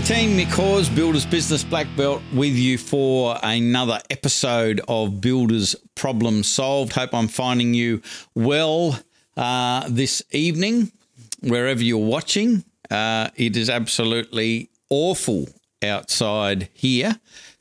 Team, 0.00 0.36
Mick 0.36 0.52
Hawes, 0.52 0.88
Builders 0.88 1.24
Business 1.24 1.64
Black 1.64 1.86
Belt 1.96 2.20
with 2.34 2.54
you 2.54 2.76
for 2.76 3.38
another 3.42 4.00
episode 4.10 4.80
of 4.88 5.20
Builders 5.20 5.76
Problem 5.94 6.42
Solved. 6.42 6.92
Hope 6.92 7.14
I'm 7.14 7.28
finding 7.28 7.72
you 7.72 8.02
well 8.34 8.98
uh, 9.36 9.86
this 9.88 10.22
evening, 10.32 10.92
wherever 11.40 11.82
you're 11.82 11.98
watching. 11.98 12.64
Uh, 12.90 13.28
it 13.36 13.56
is 13.56 13.70
absolutely 13.70 14.70
awful 14.90 15.46
outside 15.82 16.68
here 16.74 17.18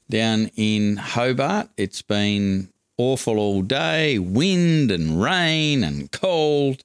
down 0.09 0.49
in 0.55 0.97
Hobart. 0.97 1.69
It's 1.77 2.01
been 2.01 2.69
awful 2.97 3.37
all 3.37 3.61
day, 3.61 4.19
wind 4.19 4.91
and 4.91 5.21
rain 5.21 5.83
and 5.83 6.11
cold 6.11 6.83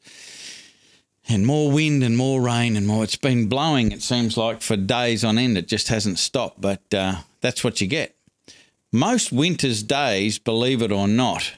and 1.31 1.47
more 1.47 1.71
wind 1.71 2.03
and 2.03 2.17
more 2.17 2.41
rain 2.41 2.77
and 2.77 2.87
more. 2.87 3.05
It's 3.05 3.17
been 3.17 3.49
blowing, 3.49 3.93
it 3.93 4.03
seems 4.03 4.37
like, 4.37 4.63
for 4.63 4.77
days 4.77 5.25
on 5.25 5.39
end. 5.39 5.57
It 5.57 5.69
just 5.69 5.89
hasn't 5.89 6.19
stopped, 6.19 6.61
but 6.61 6.83
uh, 6.93 7.17
that's 7.41 7.65
what 7.65 7.81
you 7.81 7.87
get. 7.87 8.17
Most 8.93 9.33
winter's 9.33 9.83
days, 9.83 10.39
believe 10.39 10.83
it 10.83 10.91
or 10.91 11.07
not, 11.07 11.53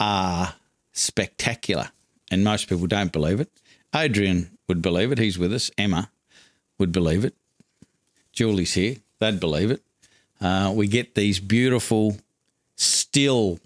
are 0.00 0.54
spectacular. 0.92 1.90
And 2.30 2.44
most 2.44 2.68
people 2.68 2.86
don't 2.86 3.12
believe 3.12 3.40
it. 3.40 3.50
Adrian 3.94 4.58
would 4.68 4.82
believe 4.82 5.12
it. 5.12 5.18
He's 5.18 5.38
with 5.38 5.52
us. 5.52 5.70
Emma 5.78 6.10
would 6.78 6.92
believe 6.92 7.24
it. 7.24 7.34
Julie's 8.32 8.74
here. 8.74 8.96
They'd 9.18 9.40
believe 9.40 9.70
it. 9.70 9.82
Uh, 10.40 10.72
we 10.74 10.86
get 10.86 11.14
these 11.14 11.40
beautiful, 11.40 12.16
still, 12.76 13.58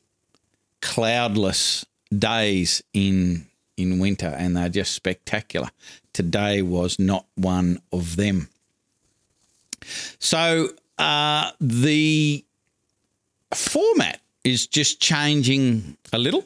cloudless 0.81 1.85
days 2.17 2.83
in 2.93 3.47
in 3.77 3.99
winter, 3.99 4.35
and 4.39 4.57
they're 4.57 4.69
just 4.69 4.93
spectacular. 4.93 5.71
Today 6.13 6.63
was 6.63 6.99
not 6.99 7.27
one 7.35 7.81
of 7.93 8.17
them. 8.17 8.49
So 10.19 10.71
uh, 10.99 11.51
the 11.61 12.45
format 13.55 14.21
is 14.45 14.67
just 14.67 15.01
changing 15.01 15.97
a 16.13 16.19
little 16.19 16.45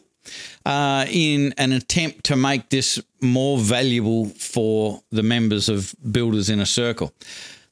uh, 0.64 1.06
in 1.08 1.54
an 1.58 1.72
attempt 1.72 2.24
to 2.24 2.36
make 2.36 2.70
this 2.70 3.00
more 3.20 3.58
valuable 3.58 4.26
for 4.26 5.02
the 5.10 5.22
members 5.22 5.68
of 5.68 5.94
Builders 6.10 6.50
Inner 6.50 6.64
Circle. 6.64 7.12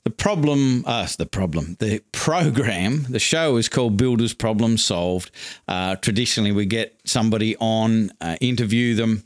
The 0.05 0.11
problem, 0.11 0.85
uh, 0.87 1.09
the 1.17 1.27
problem, 1.27 1.77
the 1.79 2.01
program, 2.13 3.07
the 3.09 3.19
show 3.19 3.57
is 3.57 3.71
called 3.71 3.97
Builders 3.97 4.35
Problem 4.35 4.77
Solved. 4.77 5.31
Uh, 5.67 5.97
traditionally, 5.97 6.53
we 6.53 6.67
get 6.67 7.01
somebody 7.05 7.57
on, 7.57 8.13
uh, 8.21 8.37
interview 8.43 8.95
them, 8.95 9.25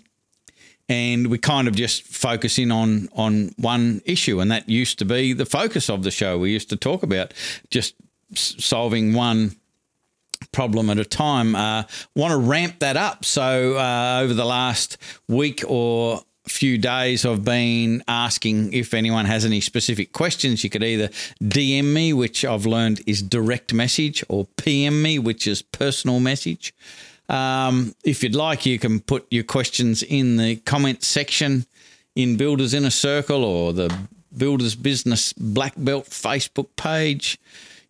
and 0.89 1.27
we 1.27 1.39
kind 1.39 1.69
of 1.69 1.75
just 1.75 2.03
focus 2.03 2.59
in 2.59 2.73
on 2.73 3.09
on 3.13 3.51
one 3.57 4.01
issue, 4.05 4.41
and 4.41 4.51
that 4.51 4.69
used 4.69 4.99
to 5.01 5.05
be 5.05 5.33
the 5.33 5.47
focus 5.47 5.91
of 5.91 6.03
the 6.03 6.11
show. 6.11 6.39
We 6.39 6.51
used 6.51 6.71
to 6.71 6.77
talk 6.77 7.03
about 7.03 7.35
just 7.71 7.95
solving 8.35 9.15
one 9.15 9.57
problem 10.53 10.91
at 10.91 10.99
a 10.99 11.05
time. 11.05 11.55
Uh, 11.55 11.85
want 12.15 12.33
to 12.33 12.39
ramp 12.39 12.79
that 12.79 12.97
up. 12.97 13.25
So 13.25 13.77
uh, 13.77 14.21
over 14.23 14.35
the 14.35 14.45
last 14.45 14.97
week 15.27 15.63
or 15.67 16.23
few 16.47 16.79
days 16.79 17.27
I've 17.27 17.45
been 17.45 18.03
asking 18.09 18.73
if 18.73 18.95
anyone 18.95 19.27
has 19.27 19.45
any 19.45 19.61
specific 19.61 20.13
questions. 20.13 20.65
You 20.65 20.71
could 20.71 20.83
either 20.83 21.09
DM 21.43 21.93
me, 21.93 22.13
which 22.13 22.45
I've 22.45 22.67
learned 22.67 23.03
is 23.07 23.23
direct 23.23 23.75
message, 23.75 24.25
or 24.29 24.47
PM 24.57 25.03
me, 25.03 25.19
which 25.19 25.47
is 25.47 25.63
personal 25.63 26.21
message. 26.21 26.75
Um, 27.29 27.95
if 28.05 28.23
you'd 28.23 28.35
like, 28.35 28.65
you 28.65 28.79
can 28.79 29.01
put 29.01 29.27
your 29.31 29.45
questions 29.45 30.03
in 30.03 30.37
the 30.37 30.57
comment 30.57 31.03
section 31.05 31.67
in 32.15 32.37
Builders 32.37 32.75
Inner 32.75 32.91
Circle 32.91 33.45
or 33.45 33.73
the 33.73 33.95
Builders 34.37 34.75
Business 34.75 35.33
Black 35.35 35.75
Belt 35.77 36.07
Facebook 36.07 36.69
page. 36.77 37.39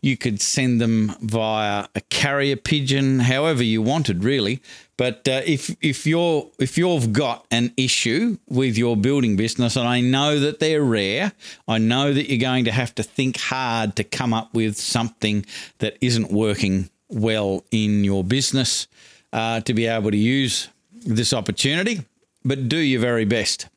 You 0.00 0.16
could 0.16 0.40
send 0.40 0.80
them 0.80 1.14
via 1.20 1.88
a 1.94 2.00
carrier 2.02 2.54
pigeon, 2.56 3.20
however 3.20 3.64
you 3.64 3.82
wanted, 3.82 4.22
really. 4.22 4.60
But 4.96 5.26
uh, 5.28 5.42
if 5.44 5.74
if 5.80 6.06
you're 6.06 6.48
if 6.58 6.78
you've 6.78 7.12
got 7.12 7.46
an 7.50 7.72
issue 7.76 8.38
with 8.48 8.78
your 8.78 8.96
building 8.96 9.36
business, 9.36 9.76
and 9.76 9.88
I 9.88 10.00
know 10.00 10.38
that 10.38 10.60
they're 10.60 10.84
rare, 10.84 11.32
I 11.66 11.78
know 11.78 12.12
that 12.12 12.28
you're 12.28 12.38
going 12.38 12.64
to 12.66 12.72
have 12.72 12.94
to 12.96 13.02
think 13.02 13.38
hard 13.38 13.96
to 13.96 14.04
come 14.04 14.32
up 14.32 14.54
with 14.54 14.76
something 14.76 15.44
that 15.78 15.96
isn't 16.00 16.30
working 16.30 16.90
well 17.08 17.64
in 17.72 18.04
your 18.04 18.22
business 18.22 18.86
uh, 19.32 19.60
to 19.60 19.74
be 19.74 19.86
able 19.86 20.10
to 20.10 20.16
use 20.16 20.68
this 20.92 21.32
opportunity, 21.32 22.00
but 22.44 22.68
do 22.68 22.78
your 22.78 23.00
very 23.00 23.24
best. 23.24 23.68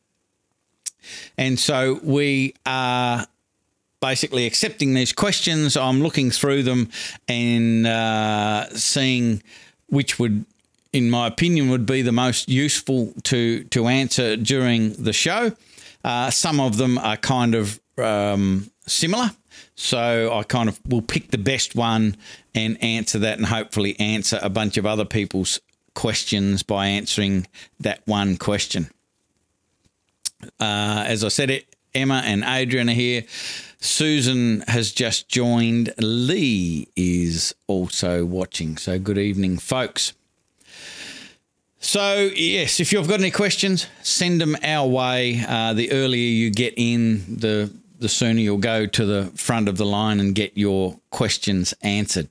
And 1.38 1.60
so 1.60 2.00
we 2.04 2.54
are 2.66 3.26
basically 4.02 4.46
accepting 4.46 4.94
these 4.94 5.14
questions. 5.14 5.78
I'm 5.78 6.02
looking 6.02 6.32
through 6.32 6.64
them 6.64 6.90
and 7.28 7.88
uh, 7.88 8.70
seeing 8.76 9.42
which 9.88 10.20
would, 10.20 10.46
in 10.94 11.10
my 11.10 11.28
opinion, 11.28 11.70
would 11.70 11.86
be 11.86 12.02
the 12.02 12.12
most 12.12 12.50
useful 12.50 13.14
to 13.24 13.64
to 13.66 13.88
answer 13.88 14.36
during 14.36 14.94
the 14.94 15.14
show. 15.14 15.52
Uh, 16.04 16.32
some 16.32 16.60
of 16.60 16.78
them 16.78 16.98
are 16.98 17.18
kind 17.18 17.56
of 17.56 17.80
um, 17.98 18.72
similar. 18.88 19.32
So 19.76 20.32
I 20.34 20.44
kind 20.44 20.70
of 20.70 20.80
will 20.88 21.02
pick 21.02 21.32
the 21.32 21.38
best 21.38 21.76
one 21.76 22.18
and 22.54 22.82
answer 22.84 23.20
that 23.20 23.38
and 23.38 23.48
hopefully 23.48 24.00
answer 24.00 24.40
a 24.42 24.50
bunch 24.50 24.78
of 24.78 24.86
other 24.86 25.06
people's 25.06 25.60
questions 25.94 26.64
by 26.64 26.88
answering 26.88 27.48
that 27.80 28.02
one 28.06 28.38
question. 28.38 28.90
Uh, 30.60 31.04
as 31.08 31.24
I 31.24 31.28
said, 31.28 31.50
it, 31.50 31.76
Emma 31.94 32.22
and 32.26 32.44
Adrian 32.44 32.90
are 32.90 32.94
here. 32.94 33.24
Susan 33.80 34.62
has 34.68 34.92
just 34.92 35.28
joined. 35.28 35.94
Lee 35.98 36.88
is 36.96 37.54
also 37.68 38.26
watching. 38.26 38.78
So 38.78 39.00
good 39.00 39.18
evening, 39.18 39.58
folks. 39.58 40.14
So, 41.84 42.30
yes, 42.36 42.80
if 42.80 42.94
you've 42.94 43.08
got 43.08 43.20
any 43.20 43.32
questions, 43.32 43.88
send 44.04 44.40
them 44.40 44.56
our 44.62 44.88
way. 44.88 45.44
Uh, 45.48 45.74
the 45.74 45.92
earlier 45.92 46.30
you 46.30 46.52
get 46.52 46.76
in, 46.78 47.38
the 47.38 47.72
the 48.02 48.10
sooner 48.10 48.40
you'll 48.40 48.58
go 48.58 48.86
to 48.86 49.06
the 49.06 49.32
front 49.36 49.70
of 49.70 49.78
the 49.78 49.86
line 49.86 50.20
and 50.20 50.36
get 50.36 50.58
your 50.58 51.00
questions 51.12 51.74
answered. 51.82 52.28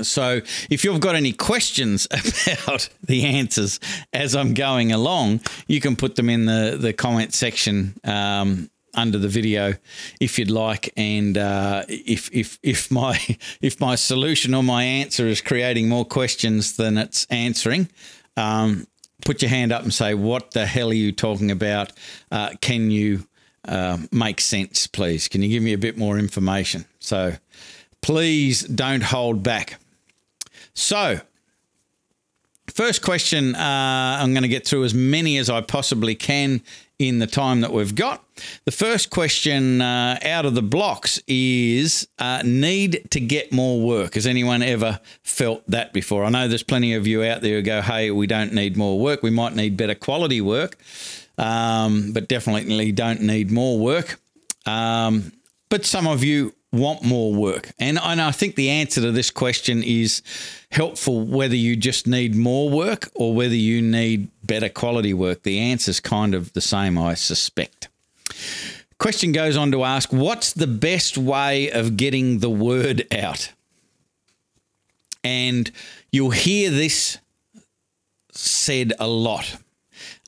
So, 0.00 0.40
if 0.70 0.84
you've 0.84 1.00
got 1.00 1.16
any 1.16 1.32
questions 1.32 2.06
about 2.46 2.88
the 3.02 3.24
answers 3.24 3.78
as 4.12 4.34
I'm 4.34 4.54
going 4.54 4.90
along, 4.90 5.40
you 5.66 5.80
can 5.80 5.96
put 5.96 6.16
them 6.16 6.30
in 6.30 6.46
the, 6.46 6.78
the 6.80 6.94
comment 6.94 7.34
section 7.34 7.94
um, 8.04 8.70
under 8.94 9.18
the 9.18 9.28
video 9.28 9.74
if 10.18 10.38
you'd 10.38 10.50
like. 10.50 10.92
And 10.96 11.36
uh, 11.36 11.84
if 11.88 12.30
if 12.32 12.58
if 12.62 12.90
my 12.90 13.20
if 13.60 13.80
my 13.80 13.94
solution 13.96 14.54
or 14.54 14.62
my 14.62 14.82
answer 14.82 15.26
is 15.26 15.42
creating 15.42 15.90
more 15.90 16.06
questions 16.06 16.76
than 16.76 16.96
it's 16.96 17.26
answering, 17.26 17.90
um, 18.38 18.86
put 19.26 19.42
your 19.42 19.50
hand 19.50 19.72
up 19.72 19.82
and 19.82 19.92
say, 19.92 20.14
"What 20.14 20.52
the 20.52 20.64
hell 20.64 20.88
are 20.88 20.94
you 20.94 21.12
talking 21.12 21.50
about? 21.50 21.92
Uh, 22.30 22.50
can 22.62 22.90
you 22.90 23.26
uh, 23.66 23.98
make 24.10 24.40
sense, 24.40 24.86
please? 24.86 25.28
Can 25.28 25.42
you 25.42 25.48
give 25.48 25.62
me 25.62 25.72
a 25.72 25.78
bit 25.78 25.96
more 25.96 26.18
information?" 26.18 26.84
So, 26.98 27.36
please 28.00 28.62
don't 28.62 29.02
hold 29.02 29.42
back. 29.42 29.78
So, 30.74 31.20
first 32.68 33.02
question, 33.02 33.54
uh, 33.54 34.18
I'm 34.20 34.32
going 34.32 34.42
to 34.42 34.48
get 34.48 34.66
through 34.66 34.84
as 34.84 34.94
many 34.94 35.36
as 35.38 35.50
I 35.50 35.60
possibly 35.60 36.14
can 36.14 36.62
in 36.98 37.18
the 37.18 37.26
time 37.26 37.60
that 37.60 37.72
we've 37.72 37.94
got. 37.94 38.24
The 38.64 38.72
first 38.72 39.10
question 39.10 39.80
uh, 39.80 40.18
out 40.24 40.46
of 40.46 40.54
the 40.54 40.62
blocks 40.62 41.20
is 41.26 42.08
uh, 42.18 42.42
need 42.44 43.08
to 43.10 43.20
get 43.20 43.52
more 43.52 43.80
work. 43.80 44.14
Has 44.14 44.26
anyone 44.26 44.62
ever 44.62 45.00
felt 45.22 45.64
that 45.68 45.92
before? 45.92 46.24
I 46.24 46.30
know 46.30 46.48
there's 46.48 46.62
plenty 46.62 46.94
of 46.94 47.06
you 47.06 47.24
out 47.24 47.42
there 47.42 47.56
who 47.56 47.62
go, 47.62 47.82
hey, 47.82 48.10
we 48.10 48.26
don't 48.26 48.52
need 48.52 48.76
more 48.76 48.98
work. 48.98 49.22
We 49.22 49.30
might 49.30 49.54
need 49.54 49.76
better 49.76 49.94
quality 49.94 50.40
work, 50.40 50.78
um, 51.42 52.12
but 52.12 52.28
definitely 52.28 52.92
don't 52.92 53.20
need 53.20 53.50
more 53.50 53.78
work. 53.78 54.18
Um, 54.64 55.32
but 55.68 55.84
some 55.84 56.06
of 56.06 56.22
you 56.22 56.54
want 56.72 57.02
more 57.02 57.34
work? 57.34 57.72
And, 57.78 57.98
and 58.02 58.20
I 58.20 58.30
think 58.30 58.54
the 58.54 58.70
answer 58.70 59.00
to 59.02 59.10
this 59.10 59.30
question 59.30 59.82
is 59.82 60.22
helpful 60.70 61.26
whether 61.26 61.56
you 61.56 61.76
just 61.76 62.06
need 62.06 62.34
more 62.34 62.70
work 62.70 63.10
or 63.14 63.34
whether 63.34 63.54
you 63.54 63.82
need 63.82 64.30
better 64.44 64.68
quality 64.68 65.12
work. 65.12 65.42
The 65.42 65.58
answer 65.58 65.90
is 65.90 66.00
kind 66.00 66.34
of 66.34 66.52
the 66.52 66.60
same, 66.60 66.96
I 66.96 67.14
suspect. 67.14 67.88
Question 68.98 69.32
goes 69.32 69.56
on 69.56 69.72
to 69.72 69.82
ask 69.82 70.12
what's 70.12 70.52
the 70.52 70.68
best 70.68 71.18
way 71.18 71.70
of 71.70 71.96
getting 71.96 72.38
the 72.38 72.50
word 72.50 73.06
out? 73.12 73.52
And 75.24 75.70
you'll 76.10 76.30
hear 76.30 76.70
this 76.70 77.18
said 78.30 78.92
a 78.98 79.08
lot. 79.08 79.56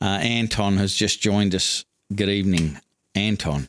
Uh, 0.00 0.18
Anton 0.20 0.76
has 0.76 0.94
just 0.94 1.20
joined 1.20 1.54
us. 1.54 1.84
Good 2.14 2.28
evening, 2.28 2.78
Anton 3.14 3.68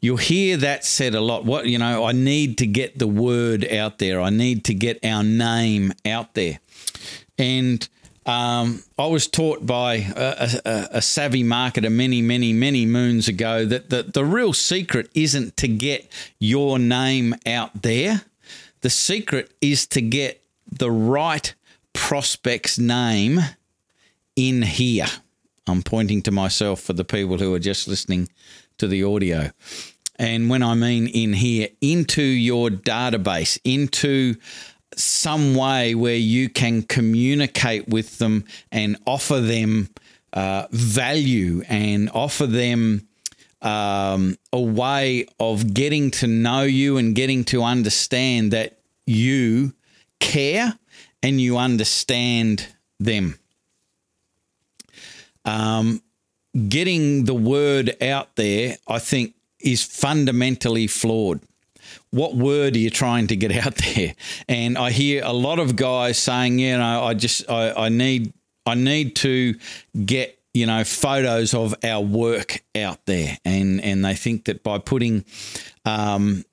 you'll 0.00 0.16
hear 0.16 0.56
that 0.58 0.84
said 0.84 1.14
a 1.14 1.20
lot. 1.20 1.44
What 1.44 1.66
you 1.66 1.78
know, 1.78 2.04
I 2.04 2.12
need 2.12 2.58
to 2.58 2.66
get 2.66 2.98
the 2.98 3.06
word 3.08 3.66
out 3.72 3.98
there. 3.98 4.20
I 4.20 4.30
need 4.30 4.64
to 4.66 4.74
get 4.74 5.04
our 5.04 5.24
name 5.24 5.92
out 6.04 6.34
there, 6.34 6.60
and 7.38 7.88
Um, 8.26 8.82
I 8.98 9.06
was 9.06 9.28
taught 9.28 9.64
by 9.64 9.94
a, 9.94 10.48
a, 10.64 10.88
a, 10.94 11.02
savvy 11.02 11.44
marketer 11.44 11.92
many, 11.92 12.22
many, 12.22 12.52
many 12.52 12.84
moons 12.84 13.28
ago 13.28 13.64
that 13.64 13.88
the, 13.88 14.02
the 14.02 14.24
real 14.24 14.52
secret 14.52 15.08
isn't 15.14 15.56
to 15.58 15.68
get 15.68 16.10
your 16.40 16.80
name 16.80 17.36
out 17.46 17.82
there. 17.82 18.22
The 18.80 18.90
secret 18.90 19.54
is 19.60 19.86
to 19.88 20.00
get 20.00 20.42
the 20.66 20.90
right 20.90 21.54
prospect's 21.92 22.80
name 22.80 23.38
in 24.34 24.62
here. 24.62 25.06
I'm 25.66 25.82
pointing 25.82 26.22
to 26.22 26.30
myself 26.30 26.80
for 26.80 26.92
the 26.92 27.04
people 27.04 27.38
who 27.38 27.54
are 27.54 27.58
just 27.58 27.88
listening 27.88 28.28
to 28.78 28.86
the 28.86 29.04
audio. 29.04 29.50
And 30.18 30.48
when 30.48 30.62
I 30.62 30.74
mean 30.74 31.08
in 31.08 31.32
here, 31.32 31.68
into 31.80 32.22
your 32.22 32.70
database, 32.70 33.58
into 33.64 34.36
some 34.94 35.54
way 35.54 35.94
where 35.94 36.16
you 36.16 36.48
can 36.48 36.82
communicate 36.82 37.88
with 37.88 38.18
them 38.18 38.44
and 38.72 38.96
offer 39.06 39.40
them 39.40 39.90
uh, 40.32 40.66
value 40.70 41.62
and 41.68 42.10
offer 42.10 42.46
them 42.46 43.06
um, 43.62 44.36
a 44.52 44.60
way 44.60 45.26
of 45.40 45.74
getting 45.74 46.10
to 46.12 46.26
know 46.26 46.62
you 46.62 46.96
and 46.98 47.14
getting 47.14 47.44
to 47.44 47.62
understand 47.62 48.52
that 48.52 48.78
you 49.06 49.74
care 50.20 50.78
and 51.22 51.40
you 51.40 51.58
understand 51.58 52.66
them. 53.00 53.38
Um, 55.46 56.02
getting 56.68 57.24
the 57.24 57.34
word 57.34 57.96
out 58.02 58.36
there, 58.36 58.76
I 58.86 58.98
think, 58.98 59.34
is 59.60 59.82
fundamentally 59.82 60.86
flawed 60.86 61.40
what 62.10 62.34
word 62.34 62.76
are 62.76 62.78
you 62.78 62.90
trying 62.90 63.26
to 63.28 63.36
get 63.36 63.52
out 63.52 63.74
there? 63.94 64.14
And 64.48 64.76
I 64.78 64.90
hear 64.90 65.22
a 65.24 65.32
lot 65.32 65.58
of 65.58 65.76
guys 65.76 66.18
saying, 66.18 66.58
you 66.58 66.76
know, 66.76 67.04
I 67.04 67.14
just 67.14 67.48
I, 67.50 67.72
I 67.72 67.88
need 67.88 68.32
I 68.64 68.74
need 68.74 69.16
to 69.16 69.54
get 70.04 70.38
you 70.54 70.66
know 70.66 70.84
photos 70.84 71.54
of 71.54 71.74
our 71.84 72.02
work 72.02 72.62
out 72.74 73.04
there, 73.06 73.38
and 73.44 73.80
and 73.80 74.04
they 74.04 74.14
think 74.14 74.46
that 74.46 74.62
by 74.62 74.78
putting 74.78 75.24
um, 75.84 76.44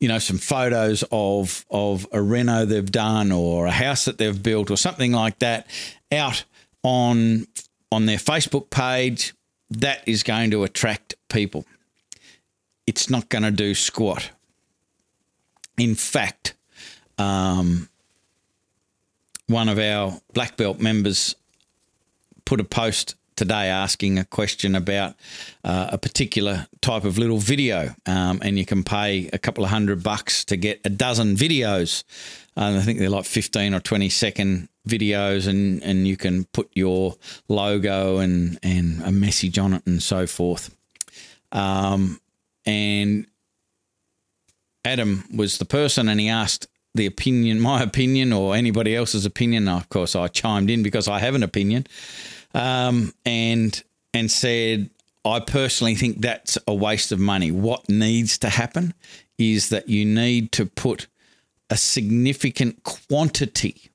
you 0.00 0.08
know 0.08 0.18
some 0.18 0.38
photos 0.38 1.04
of 1.12 1.64
of 1.70 2.06
a 2.12 2.20
reno 2.20 2.64
they've 2.64 2.90
done 2.90 3.30
or 3.30 3.66
a 3.66 3.70
house 3.70 4.06
that 4.06 4.18
they've 4.18 4.42
built 4.42 4.70
or 4.70 4.76
something 4.76 5.12
like 5.12 5.38
that 5.40 5.66
out 6.10 6.44
on 6.82 7.46
on 7.92 8.06
their 8.06 8.18
Facebook 8.18 8.70
page, 8.70 9.34
that 9.70 10.06
is 10.06 10.22
going 10.22 10.50
to 10.50 10.64
attract 10.64 11.14
people. 11.28 11.64
It's 12.86 13.08
not 13.08 13.28
going 13.28 13.44
to 13.44 13.50
do 13.50 13.74
squat. 13.74 14.30
In 15.78 15.94
fact, 15.94 16.54
um, 17.18 17.88
one 19.46 19.68
of 19.68 19.78
our 19.78 20.20
black 20.32 20.56
belt 20.56 20.80
members 20.80 21.34
put 22.44 22.60
a 22.60 22.64
post 22.64 23.14
today 23.42 23.66
asking 23.66 24.20
a 24.20 24.24
question 24.24 24.76
about 24.76 25.16
uh, 25.64 25.88
a 25.90 25.98
particular 25.98 26.68
type 26.80 27.02
of 27.02 27.18
little 27.18 27.38
video, 27.38 27.92
um, 28.06 28.40
and 28.40 28.56
you 28.56 28.64
can 28.64 28.84
pay 28.84 29.28
a 29.32 29.38
couple 29.38 29.64
of 29.64 29.70
hundred 29.70 30.00
bucks 30.00 30.44
to 30.44 30.56
get 30.56 30.80
a 30.84 30.88
dozen 30.88 31.34
videos. 31.34 32.04
Uh, 32.56 32.78
I 32.78 32.82
think 32.82 33.00
they're 33.00 33.10
like 33.10 33.24
15 33.24 33.74
or 33.74 33.80
20 33.80 34.08
second 34.10 34.68
videos, 34.88 35.48
and, 35.48 35.82
and 35.82 36.06
you 36.06 36.16
can 36.16 36.44
put 36.52 36.70
your 36.72 37.16
logo 37.48 38.18
and, 38.18 38.60
and 38.62 39.02
a 39.02 39.10
message 39.10 39.58
on 39.58 39.74
it 39.74 39.82
and 39.86 40.00
so 40.00 40.28
forth. 40.28 40.72
Um, 41.50 42.20
and 42.64 43.26
Adam 44.84 45.24
was 45.34 45.58
the 45.58 45.64
person 45.64 46.08
and 46.08 46.20
he 46.20 46.28
asked 46.28 46.68
the 46.94 47.06
opinion, 47.06 47.58
my 47.58 47.82
opinion, 47.82 48.32
or 48.32 48.54
anybody 48.54 48.94
else's 48.94 49.26
opinion. 49.26 49.66
Of 49.66 49.88
course, 49.88 50.14
I 50.14 50.28
chimed 50.28 50.70
in 50.70 50.84
because 50.84 51.08
I 51.08 51.18
have 51.18 51.34
an 51.34 51.42
opinion, 51.42 51.86
um, 52.54 53.12
and 53.24 53.82
and 54.14 54.30
said 54.30 54.90
I 55.24 55.40
personally 55.40 55.94
think 55.94 56.20
that's 56.20 56.58
a 56.66 56.74
waste 56.74 57.12
of 57.12 57.18
money. 57.18 57.50
What 57.50 57.88
needs 57.88 58.38
to 58.38 58.48
happen 58.48 58.94
is 59.38 59.68
that 59.68 59.88
you 59.88 60.04
need 60.04 60.52
to 60.52 60.66
put 60.66 61.06
a 61.70 61.76
significant 61.76 62.82
quantity 62.82 63.90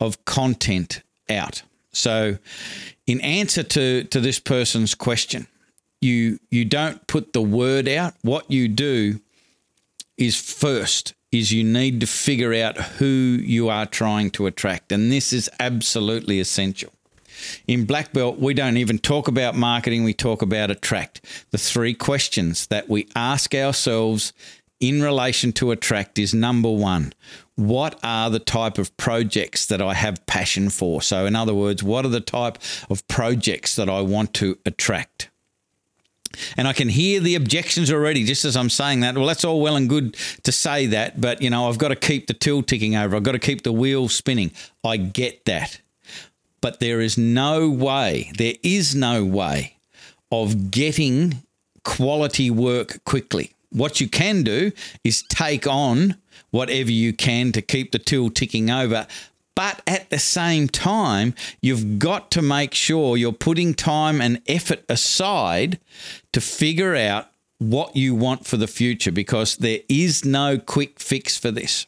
of 0.00 0.24
content 0.24 1.02
out. 1.30 1.62
So, 1.92 2.38
in 3.06 3.20
answer 3.20 3.62
to 3.62 4.04
to 4.04 4.20
this 4.20 4.38
person's 4.38 4.94
question, 4.94 5.46
you 6.00 6.38
you 6.50 6.64
don't 6.64 7.06
put 7.06 7.32
the 7.32 7.42
word 7.42 7.88
out. 7.88 8.14
What 8.22 8.50
you 8.50 8.68
do 8.68 9.20
is 10.16 10.40
first 10.40 11.14
is 11.30 11.52
you 11.52 11.62
need 11.62 12.00
to 12.00 12.06
figure 12.06 12.54
out 12.54 12.76
who 12.76 13.06
you 13.06 13.68
are 13.68 13.86
trying 13.86 14.30
to 14.30 14.46
attract 14.46 14.90
and 14.90 15.12
this 15.12 15.32
is 15.32 15.50
absolutely 15.60 16.40
essential 16.40 16.92
in 17.66 17.84
black 17.84 18.12
belt 18.12 18.38
we 18.38 18.54
don't 18.54 18.76
even 18.76 18.98
talk 18.98 19.28
about 19.28 19.54
marketing 19.54 20.04
we 20.04 20.14
talk 20.14 20.42
about 20.42 20.70
attract 20.70 21.20
the 21.50 21.58
three 21.58 21.94
questions 21.94 22.66
that 22.68 22.88
we 22.88 23.08
ask 23.14 23.54
ourselves 23.54 24.32
in 24.80 25.02
relation 25.02 25.52
to 25.52 25.70
attract 25.70 26.18
is 26.18 26.32
number 26.32 26.70
1 26.70 27.12
what 27.56 27.98
are 28.02 28.30
the 28.30 28.38
type 28.38 28.78
of 28.78 28.96
projects 28.96 29.66
that 29.66 29.82
I 29.82 29.94
have 29.94 30.24
passion 30.26 30.70
for 30.70 31.02
so 31.02 31.26
in 31.26 31.34
other 31.34 31.54
words 31.54 31.82
what 31.82 32.04
are 32.04 32.10
the 32.10 32.20
type 32.20 32.58
of 32.88 33.06
projects 33.08 33.76
that 33.76 33.88
I 33.88 34.00
want 34.00 34.34
to 34.34 34.58
attract 34.64 35.30
and 36.56 36.68
I 36.68 36.72
can 36.72 36.88
hear 36.88 37.20
the 37.20 37.34
objections 37.34 37.90
already 37.90 38.24
just 38.24 38.44
as 38.44 38.56
I'm 38.56 38.70
saying 38.70 39.00
that. 39.00 39.16
Well, 39.16 39.26
that's 39.26 39.44
all 39.44 39.60
well 39.60 39.76
and 39.76 39.88
good 39.88 40.16
to 40.44 40.52
say 40.52 40.86
that, 40.86 41.20
but 41.20 41.42
you 41.42 41.50
know, 41.50 41.68
I've 41.68 41.78
got 41.78 41.88
to 41.88 41.96
keep 41.96 42.26
the 42.26 42.34
till 42.34 42.62
ticking 42.62 42.96
over. 42.96 43.16
I've 43.16 43.22
got 43.22 43.32
to 43.32 43.38
keep 43.38 43.62
the 43.62 43.72
wheel 43.72 44.08
spinning. 44.08 44.52
I 44.84 44.96
get 44.96 45.44
that. 45.46 45.80
But 46.60 46.80
there 46.80 47.00
is 47.00 47.16
no 47.16 47.68
way, 47.68 48.32
there 48.36 48.54
is 48.62 48.94
no 48.94 49.24
way 49.24 49.76
of 50.30 50.70
getting 50.70 51.42
quality 51.84 52.50
work 52.50 53.02
quickly. 53.04 53.52
What 53.70 54.00
you 54.00 54.08
can 54.08 54.42
do 54.42 54.72
is 55.04 55.22
take 55.22 55.66
on 55.66 56.16
whatever 56.50 56.90
you 56.90 57.12
can 57.12 57.52
to 57.52 57.62
keep 57.62 57.92
the 57.92 57.98
till 57.98 58.30
ticking 58.30 58.70
over, 58.70 59.06
but 59.54 59.82
at 59.88 60.08
the 60.10 60.20
same 60.20 60.68
time, 60.68 61.34
you've 61.60 61.98
got 61.98 62.30
to 62.30 62.42
make 62.42 62.74
sure 62.74 63.16
you're 63.16 63.32
putting 63.32 63.74
time 63.74 64.20
and 64.20 64.40
effort 64.46 64.84
aside 64.88 65.80
to 66.32 66.40
figure 66.40 66.94
out 66.94 67.30
what 67.58 67.96
you 67.96 68.14
want 68.14 68.46
for 68.46 68.56
the 68.56 68.68
future 68.68 69.10
because 69.10 69.56
there 69.56 69.80
is 69.88 70.24
no 70.24 70.58
quick 70.58 71.00
fix 71.00 71.36
for 71.36 71.50
this. 71.50 71.86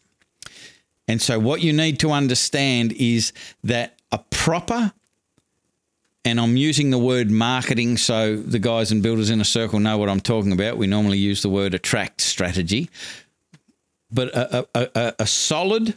And 1.06 1.23
so, 1.23 1.38
what 1.38 1.61
you 1.61 1.73
need 1.73 2.00
to 2.00 2.11
understand 2.11 2.92
is 2.92 3.33
that 3.62 4.00
a 4.12 4.19
proper 4.31 4.93
and 6.25 6.38
I'm 6.38 6.57
using 6.57 6.90
the 6.90 6.99
word 6.99 7.31
marketing 7.31 7.97
so 7.97 8.37
the 8.37 8.59
guys 8.59 8.93
and 8.93 9.02
builders 9.02 9.31
inner 9.31 9.45
circle 9.45 9.81
know 9.81 9.97
what 9.97 10.11
I'm 10.11 10.21
talking 10.21 10.52
about. 10.52 10.76
We 10.76 10.87
normally 10.87 11.19
use 11.19 11.40
the 11.40 11.49
word 11.49 11.73
attract 11.73 12.21
strategy, 12.21 12.90
but 14.12 14.29
a, 14.29 14.69
a, 14.75 14.88
a, 14.95 15.14
a 15.21 15.26
solid 15.26 15.95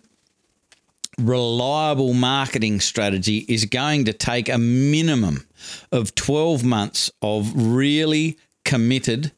reliable 1.19 2.13
marketing 2.13 2.79
strategy 2.79 3.45
is 3.49 3.65
going 3.65 4.05
to 4.05 4.13
take 4.13 4.49
a 4.49 4.57
minimum 4.57 5.45
of 5.91 6.15
12 6.15 6.63
months 6.63 7.11
of 7.21 7.51
really 7.55 8.37
committed 8.63 9.31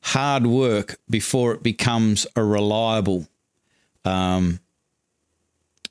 hard 0.00 0.46
work 0.46 0.98
before 1.10 1.52
it 1.52 1.62
becomes 1.62 2.26
a 2.36 2.44
reliable 2.44 3.26
um, 4.04 4.60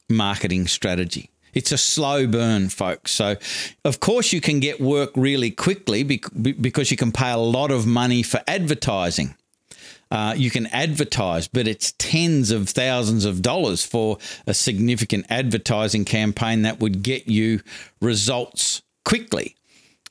marketing 0.10 0.68
strategy. 0.68 1.30
It's 1.58 1.72
a 1.72 1.78
slow 1.78 2.28
burn, 2.28 2.70
folks. 2.70 3.12
So, 3.12 3.36
of 3.84 4.00
course, 4.00 4.32
you 4.32 4.42
can 4.42 4.60
get 4.60 4.80
work 4.80 5.12
really 5.16 5.52
quickly 5.52 6.04
because 6.04 6.92
you 6.92 6.98
can 6.98 7.12
pay 7.12 7.32
a 7.32 7.38
lot 7.38 7.72
of 7.72 7.86
money 7.86 8.24
for 8.24 8.42
advertising 8.48 9.36
uh, 10.10 10.34
you 10.38 10.50
can 10.50 10.68
advertise, 10.68 11.48
but 11.48 11.68
it's 11.68 11.94
tens 11.98 12.52
of 12.52 12.70
thousands 12.70 13.26
of 13.26 13.42
dollars 13.42 13.84
for 13.84 14.18
a 14.46 14.54
significant 14.54 15.26
advertising 15.30 16.06
campaign 16.06 16.62
that 16.62 16.80
would 16.80 17.04
get 17.04 17.28
you 17.28 17.62
results 18.02 18.82
quickly. 19.04 19.56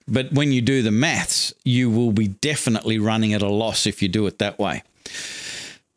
But 0.07 0.33
when 0.33 0.53
you 0.53 0.61
do 0.61 0.83
the 0.83 0.91
maths, 0.91 1.53
you 1.65 1.91
will 1.91 2.13
be 2.13 2.29
definitely 2.29 2.99
running 2.99 3.33
at 3.33 3.43
a 3.43 3.49
loss 3.49 3.87
if 3.87 4.03
you 4.03 4.09
do 4.09 4.27
it 4.27 4.39
that 4.39 4.59
way. 4.59 4.83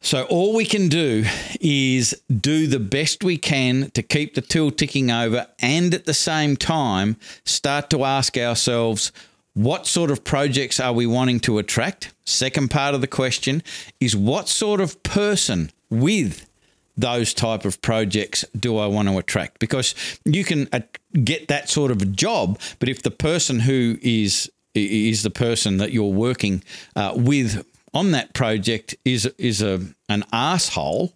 So, 0.02 0.24
all 0.24 0.56
we 0.56 0.66
can 0.66 0.88
do 0.88 1.26
is 1.60 2.20
do 2.30 2.68
the 2.68 2.80
best 2.80 3.24
we 3.24 3.38
can 3.38 3.92
to 3.92 4.02
keep 4.02 4.34
the 4.34 4.42
till 4.42 4.72
ticking 4.72 5.12
over 5.12 5.48
and 5.60 5.94
at 5.94 6.06
the 6.06 6.14
same 6.14 6.56
time 6.56 7.18
start 7.44 7.90
to 7.90 8.06
ask 8.06 8.38
ourselves 8.38 9.12
what 9.54 9.86
sort 9.86 10.10
of 10.10 10.24
projects 10.24 10.80
are 10.80 10.94
we 10.94 11.06
wanting 11.06 11.42
to 11.42 11.58
attract? 11.58 12.14
Second 12.26 12.72
part 12.72 12.96
of 12.96 13.02
the 13.02 13.08
question 13.08 13.62
is 14.00 14.16
what 14.16 14.48
sort 14.48 14.80
of 14.80 15.04
person 15.04 15.70
with 15.90 16.48
those 16.96 17.34
type 17.34 17.66
of 17.66 17.82
projects 17.82 18.46
do 18.58 18.78
I 18.78 18.88
want 18.88 19.10
to 19.10 19.18
attract? 19.18 19.60
Because 19.60 19.96
you 20.24 20.46
can 20.46 20.70
uh, 20.72 20.80
get 21.26 21.50
that 21.50 21.68
sort 21.68 21.92
of 21.92 22.16
job, 22.16 22.58
but 22.80 22.88
if 22.88 23.04
the 23.04 23.12
person 23.12 23.60
who 23.60 23.98
is 24.02 24.50
is 24.76 25.24
the 25.24 25.32
person 25.32 25.78
that 25.78 25.92
you're 25.92 26.14
working 26.14 26.64
uh, 26.96 27.12
with 27.16 27.66
on 27.94 28.12
that 28.12 28.34
project 28.34 28.96
is 29.06 29.26
is 29.38 29.62
a 29.62 29.82
an 30.08 30.24
asshole, 30.32 31.14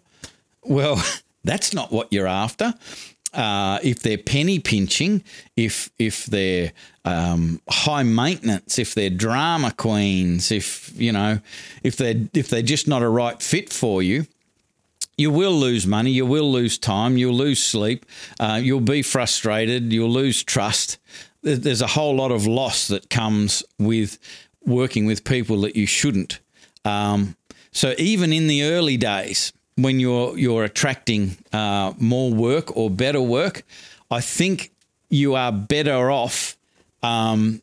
well, 0.63 1.03
that's 1.43 1.73
not 1.73 1.91
what 1.91 2.11
you're 2.11 2.27
after. 2.27 2.73
uh, 3.33 3.79
if 3.81 3.99
they're 3.99 4.17
penny 4.17 4.59
pinching, 4.59 5.23
if 5.55 5.89
if 5.97 6.25
they're 6.27 6.71
um, 7.05 7.59
high 7.69 8.03
maintenance, 8.03 8.77
if 8.77 8.93
they're 8.93 9.09
drama 9.09 9.71
queens, 9.71 10.51
if 10.51 10.91
you 10.95 11.11
know, 11.11 11.39
if 11.83 11.97
they're 11.97 12.15
if 12.33 12.49
they're 12.49 12.61
just 12.61 12.87
not 12.87 13.01
a 13.01 13.09
right 13.09 13.41
fit 13.41 13.71
for 13.71 14.03
you, 14.03 14.27
you 15.17 15.31
will 15.31 15.53
lose 15.53 15.87
money, 15.87 16.11
you 16.11 16.25
will 16.25 16.51
lose 16.51 16.77
time, 16.77 17.17
you'll 17.17 17.35
lose 17.35 17.61
sleep, 17.61 18.05
uh, 18.39 18.59
you'll 18.61 18.81
be 18.81 19.01
frustrated, 19.01 19.91
you'll 19.91 20.09
lose 20.09 20.43
trust. 20.43 20.97
There's 21.41 21.81
a 21.81 21.87
whole 21.87 22.15
lot 22.15 22.31
of 22.31 22.47
loss 22.47 22.87
that 22.87 23.09
comes 23.09 23.63
with 23.77 24.17
working 24.65 25.05
with 25.05 25.25
people 25.25 25.59
that 25.61 25.75
you 25.75 25.85
shouldn't. 25.85 26.39
Um, 26.85 27.35
so 27.71 27.93
even 27.97 28.33
in 28.33 28.47
the 28.47 28.63
early 28.63 28.97
days, 28.97 29.53
when 29.75 29.99
you're 29.99 30.37
you're 30.37 30.63
attracting 30.63 31.37
uh, 31.51 31.93
more 31.97 32.31
work 32.31 32.75
or 32.77 32.89
better 32.89 33.21
work, 33.21 33.63
I 34.11 34.21
think 34.21 34.71
you 35.09 35.35
are 35.35 35.51
better 35.51 36.11
off 36.11 36.57
um, 37.01 37.61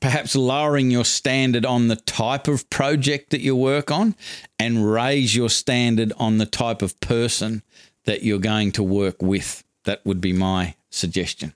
perhaps 0.00 0.34
lowering 0.34 0.90
your 0.90 1.04
standard 1.04 1.66
on 1.66 1.88
the 1.88 1.96
type 1.96 2.48
of 2.48 2.68
project 2.70 3.30
that 3.30 3.40
you 3.40 3.54
work 3.54 3.90
on 3.90 4.14
and 4.58 4.90
raise 4.90 5.36
your 5.36 5.50
standard 5.50 6.12
on 6.16 6.38
the 6.38 6.46
type 6.46 6.82
of 6.82 6.98
person 7.00 7.62
that 8.04 8.22
you're 8.22 8.38
going 8.38 8.72
to 8.72 8.82
work 8.82 9.20
with. 9.20 9.62
That 9.84 10.04
would 10.04 10.20
be 10.20 10.32
my 10.32 10.74
suggestion. 10.90 11.54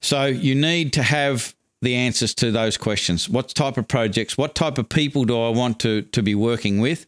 So 0.00 0.26
you 0.26 0.54
need 0.54 0.92
to 0.94 1.02
have 1.02 1.54
the 1.84 1.94
answers 1.94 2.34
to 2.34 2.50
those 2.50 2.76
questions. 2.76 3.28
What 3.28 3.48
type 3.50 3.76
of 3.76 3.86
projects, 3.86 4.36
what 4.36 4.54
type 4.54 4.78
of 4.78 4.88
people 4.88 5.24
do 5.24 5.40
I 5.40 5.50
want 5.50 5.78
to, 5.80 6.02
to 6.02 6.22
be 6.22 6.34
working 6.34 6.80
with? 6.80 7.06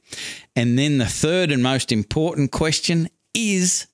And 0.54 0.78
then 0.78 0.99
the 0.99 1.06
third 1.06 1.50
and 1.50 1.62
most 1.62 1.90
important 1.92 2.52
question 2.52 3.09
is 3.35 3.87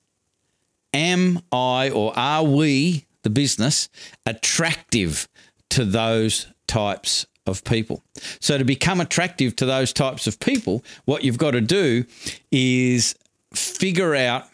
Am 0.93 1.39
I 1.51 1.89
or 1.89 2.13
are 2.15 2.43
we, 2.43 3.05
the 3.23 3.29
business, 3.29 3.89
attractive 4.25 5.27
to 5.69 5.85
those 5.85 6.47
types 6.67 7.25
of 7.47 7.63
people? 7.63 8.03
So, 8.39 8.57
to 8.57 8.63
become 8.63 9.01
attractive 9.01 9.55
to 9.57 9.65
those 9.65 9.91
types 9.91 10.27
of 10.27 10.39
people, 10.39 10.83
what 11.05 11.23
you've 11.23 11.39
got 11.39 11.51
to 11.51 11.61
do 11.61 12.05
is 12.51 13.15
figure 13.53 14.13
out 14.13 14.45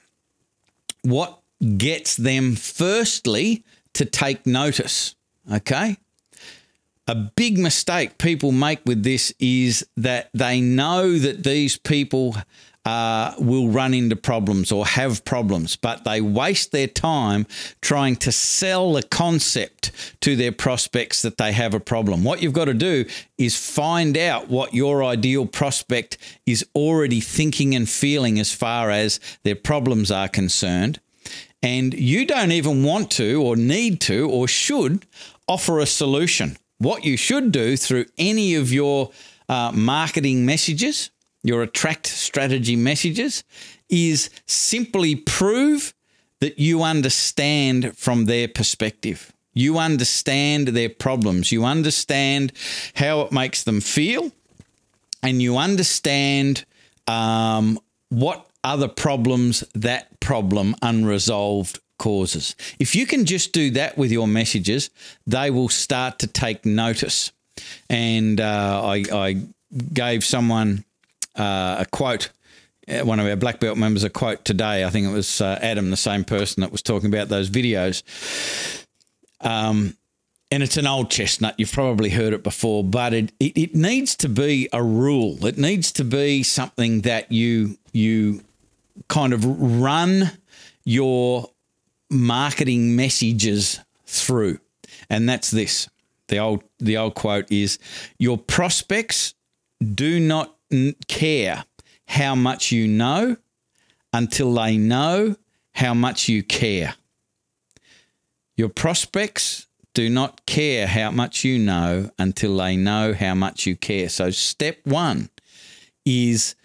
what 1.01 1.41
gets 1.77 2.15
them, 2.15 2.55
firstly, 2.55 3.65
to 3.93 4.05
take 4.05 4.45
notice. 4.45 5.15
Okay. 5.51 5.97
A 7.09 7.15
big 7.15 7.57
mistake 7.57 8.19
people 8.19 8.51
make 8.51 8.81
with 8.85 9.01
this 9.01 9.33
is 9.39 9.83
that 9.97 10.29
they 10.35 10.61
know 10.61 11.17
that 11.17 11.43
these 11.43 11.75
people 11.75 12.35
uh, 12.85 13.33
will 13.39 13.67
run 13.69 13.95
into 13.95 14.15
problems 14.15 14.71
or 14.71 14.85
have 14.85 15.25
problems, 15.25 15.75
but 15.75 16.03
they 16.03 16.21
waste 16.21 16.71
their 16.71 16.85
time 16.85 17.47
trying 17.81 18.15
to 18.17 18.31
sell 18.31 18.93
the 18.93 19.01
concept 19.01 19.91
to 20.21 20.35
their 20.35 20.51
prospects 20.51 21.23
that 21.23 21.37
they 21.37 21.51
have 21.51 21.73
a 21.73 21.79
problem. 21.79 22.23
What 22.23 22.43
you've 22.43 22.53
got 22.53 22.65
to 22.65 22.75
do 22.75 23.05
is 23.39 23.57
find 23.57 24.15
out 24.15 24.47
what 24.49 24.75
your 24.75 25.03
ideal 25.03 25.47
prospect 25.47 26.19
is 26.45 26.63
already 26.75 27.21
thinking 27.21 27.73
and 27.73 27.89
feeling 27.89 28.39
as 28.39 28.53
far 28.53 28.91
as 28.91 29.19
their 29.41 29.55
problems 29.55 30.11
are 30.11 30.27
concerned. 30.27 30.99
And 31.63 31.91
you 31.91 32.27
don't 32.27 32.51
even 32.51 32.83
want 32.83 33.09
to, 33.13 33.41
or 33.41 33.55
need 33.55 33.99
to, 34.01 34.29
or 34.29 34.47
should 34.47 35.07
offer 35.47 35.79
a 35.79 35.87
solution 35.87 36.55
what 36.79 37.05
you 37.05 37.15
should 37.15 37.51
do 37.51 37.77
through 37.77 38.05
any 38.17 38.55
of 38.55 38.73
your 38.73 39.11
uh, 39.47 39.71
marketing 39.73 40.45
messages, 40.45 41.11
your 41.43 41.61
attract 41.61 42.07
strategy 42.07 42.75
messages, 42.75 43.43
is 43.89 44.29
simply 44.45 45.15
prove 45.15 45.93
that 46.39 46.57
you 46.57 46.83
understand 46.83 47.97
from 47.97 48.25
their 48.25 48.47
perspective. 48.47 49.33
You 49.53 49.77
understand 49.77 50.69
their 50.69 50.89
problems. 50.89 51.51
You 51.51 51.65
understand 51.65 52.53
how 52.95 53.21
it 53.21 53.31
makes 53.31 53.63
them 53.63 53.81
feel. 53.81 54.31
And 55.21 55.41
you 55.41 55.57
understand 55.57 56.65
um, 57.07 57.77
what 58.07 58.47
other 58.63 58.87
problems 58.87 59.63
that 59.73 60.19
problem 60.19 60.75
unresolved 60.81 61.79
causes. 61.99 62.55
If 62.79 62.95
you 62.95 63.05
can 63.05 63.25
just 63.25 63.53
do 63.53 63.69
that 63.71 63.95
with 63.97 64.11
your 64.11 64.27
messages, 64.27 64.89
they 65.27 65.51
will 65.51 65.69
start 65.69 66.17
to 66.19 66.27
take 66.27 66.65
notice. 66.65 67.31
And 67.89 68.41
uh, 68.41 68.81
I, 68.83 69.03
I, 69.11 69.41
gave 69.93 70.25
someone 70.25 70.83
uh, 71.35 71.75
a 71.79 71.85
quote, 71.91 72.31
uh, 72.87 73.05
one 73.05 73.19
of 73.19 73.27
our 73.27 73.35
black 73.35 73.59
belt 73.59 73.77
members, 73.77 74.03
a 74.03 74.09
quote 74.09 74.43
today. 74.43 74.83
I 74.83 74.89
think 74.89 75.05
it 75.05 75.11
was 75.11 75.41
uh, 75.41 75.59
Adam, 75.61 75.91
the 75.91 75.97
same 75.97 76.23
person 76.23 76.61
that 76.61 76.71
was 76.71 76.81
talking 76.81 77.07
about 77.13 77.29
those 77.29 77.51
videos. 77.51 78.01
Um, 79.41 79.95
and 80.51 80.63
it's 80.63 80.77
an 80.77 80.87
old 80.87 81.11
chestnut. 81.11 81.53
You've 81.59 81.71
probably 81.71 82.09
heard 82.09 82.33
it 82.33 82.41
before, 82.41 82.83
but 82.83 83.13
it, 83.13 83.31
it, 83.39 83.55
it 83.55 83.75
needs 83.75 84.15
to 84.15 84.29
be 84.29 84.67
a 84.73 84.81
rule. 84.81 85.45
It 85.45 85.59
needs 85.59 85.91
to 85.93 86.03
be 86.03 86.41
something 86.41 87.01
that 87.01 87.31
you 87.31 87.77
you 87.91 88.41
kind 89.07 89.33
of 89.33 89.45
run 89.45 90.31
your 90.83 91.49
marketing 92.09 92.95
messages 92.95 93.79
through. 94.05 94.59
And 95.09 95.27
that's 95.27 95.51
this. 95.51 95.89
The 96.27 96.37
old 96.37 96.63
the 96.79 96.97
old 96.97 97.15
quote 97.15 97.51
is 97.51 97.79
your 98.17 98.37
prospects 98.37 99.33
do 99.81 100.19
not 100.19 100.55
care 101.07 101.63
how 102.07 102.35
much 102.35 102.71
you 102.71 102.87
know 102.87 103.37
until 104.13 104.53
they 104.53 104.77
know 104.77 105.35
how 105.73 105.93
much 105.93 106.27
you 106.27 106.43
care. 106.43 106.95
Your 108.55 108.69
prospects 108.69 109.67
do 109.93 110.09
not 110.09 110.45
care 110.45 110.87
how 110.87 111.11
much 111.11 111.43
you 111.43 111.57
know 111.57 112.09
until 112.19 112.57
they 112.57 112.75
know 112.75 113.13
how 113.13 113.33
much 113.33 113.65
you 113.65 113.75
care. 113.75 114.09
So, 114.09 114.31
step 114.31 114.77
one 114.83 115.29
is 116.05 116.55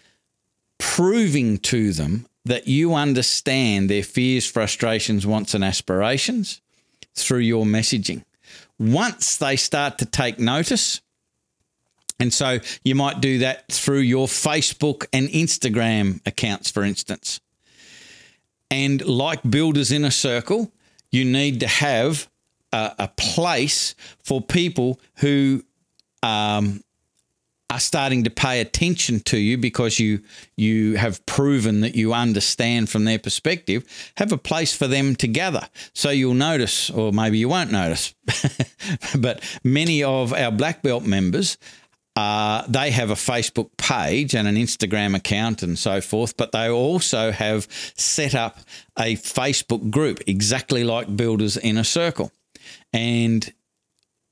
proving 0.77 1.57
to 1.59 1.91
them 1.93 2.27
that 2.45 2.67
you 2.67 2.93
understand 2.93 3.89
their 3.89 4.03
fears, 4.03 4.49
frustrations, 4.49 5.25
wants, 5.25 5.53
and 5.53 5.63
aspirations 5.63 6.61
through 7.15 7.39
your 7.39 7.65
messaging. 7.65 8.23
Once 8.77 9.37
they 9.37 9.55
start 9.55 9.97
to 9.97 10.05
take 10.05 10.39
notice, 10.39 11.01
and 12.19 12.33
so 12.33 12.59
you 12.83 12.95
might 12.95 13.19
do 13.19 13.39
that 13.39 13.67
through 13.69 13.99
your 13.99 14.27
Facebook 14.27 15.05
and 15.11 15.27
Instagram 15.29 16.25
accounts, 16.25 16.71
for 16.71 16.83
instance. 16.83 17.41
And 18.71 19.03
like 19.05 19.39
builders 19.49 19.91
inner 19.91 20.11
circle, 20.11 20.71
you 21.11 21.25
need 21.25 21.59
to 21.61 21.67
have 21.67 22.29
a, 22.71 22.95
a 22.99 23.07
place 23.09 23.95
for 24.23 24.41
people 24.41 24.99
who 25.17 25.63
um, 26.23 26.83
are 27.69 27.79
starting 27.79 28.23
to 28.23 28.29
pay 28.29 28.61
attention 28.61 29.19
to 29.19 29.37
you 29.37 29.57
because 29.57 29.99
you 29.99 30.21
you 30.55 30.97
have 30.97 31.25
proven 31.25 31.81
that 31.81 31.95
you 31.95 32.13
understand 32.13 32.89
from 32.89 33.05
their 33.05 33.17
perspective 33.17 33.83
have 34.17 34.31
a 34.31 34.37
place 34.37 34.75
for 34.75 34.87
them 34.87 35.15
to 35.15 35.27
gather 35.27 35.67
so 35.93 36.09
you'll 36.09 36.33
notice 36.33 36.89
or 36.91 37.11
maybe 37.11 37.37
you 37.37 37.49
won't 37.49 37.71
notice 37.71 38.13
but 39.19 39.41
many 39.63 40.03
of 40.03 40.31
our 40.31 40.51
black 40.51 40.83
belt 40.83 41.03
members 41.03 41.57
uh, 42.15 42.63
they 42.69 42.91
have 42.91 43.09
a 43.09 43.15
Facebook 43.15 43.69
page 43.77 44.33
and 44.35 44.47
an 44.47 44.55
Instagram 44.55 45.15
account 45.15 45.61
and 45.61 45.77
so 45.77 45.99
forth, 45.99 46.37
but 46.37 46.53
they 46.53 46.69
also 46.69 47.31
have 47.31 47.67
set 47.97 48.33
up 48.33 48.59
a 48.97 49.17
Facebook 49.17 49.89
group 49.89 50.21
exactly 50.25 50.85
like 50.85 51.17
Builders 51.17 51.57
Inner 51.57 51.83
Circle. 51.83 52.31
And 52.93 53.51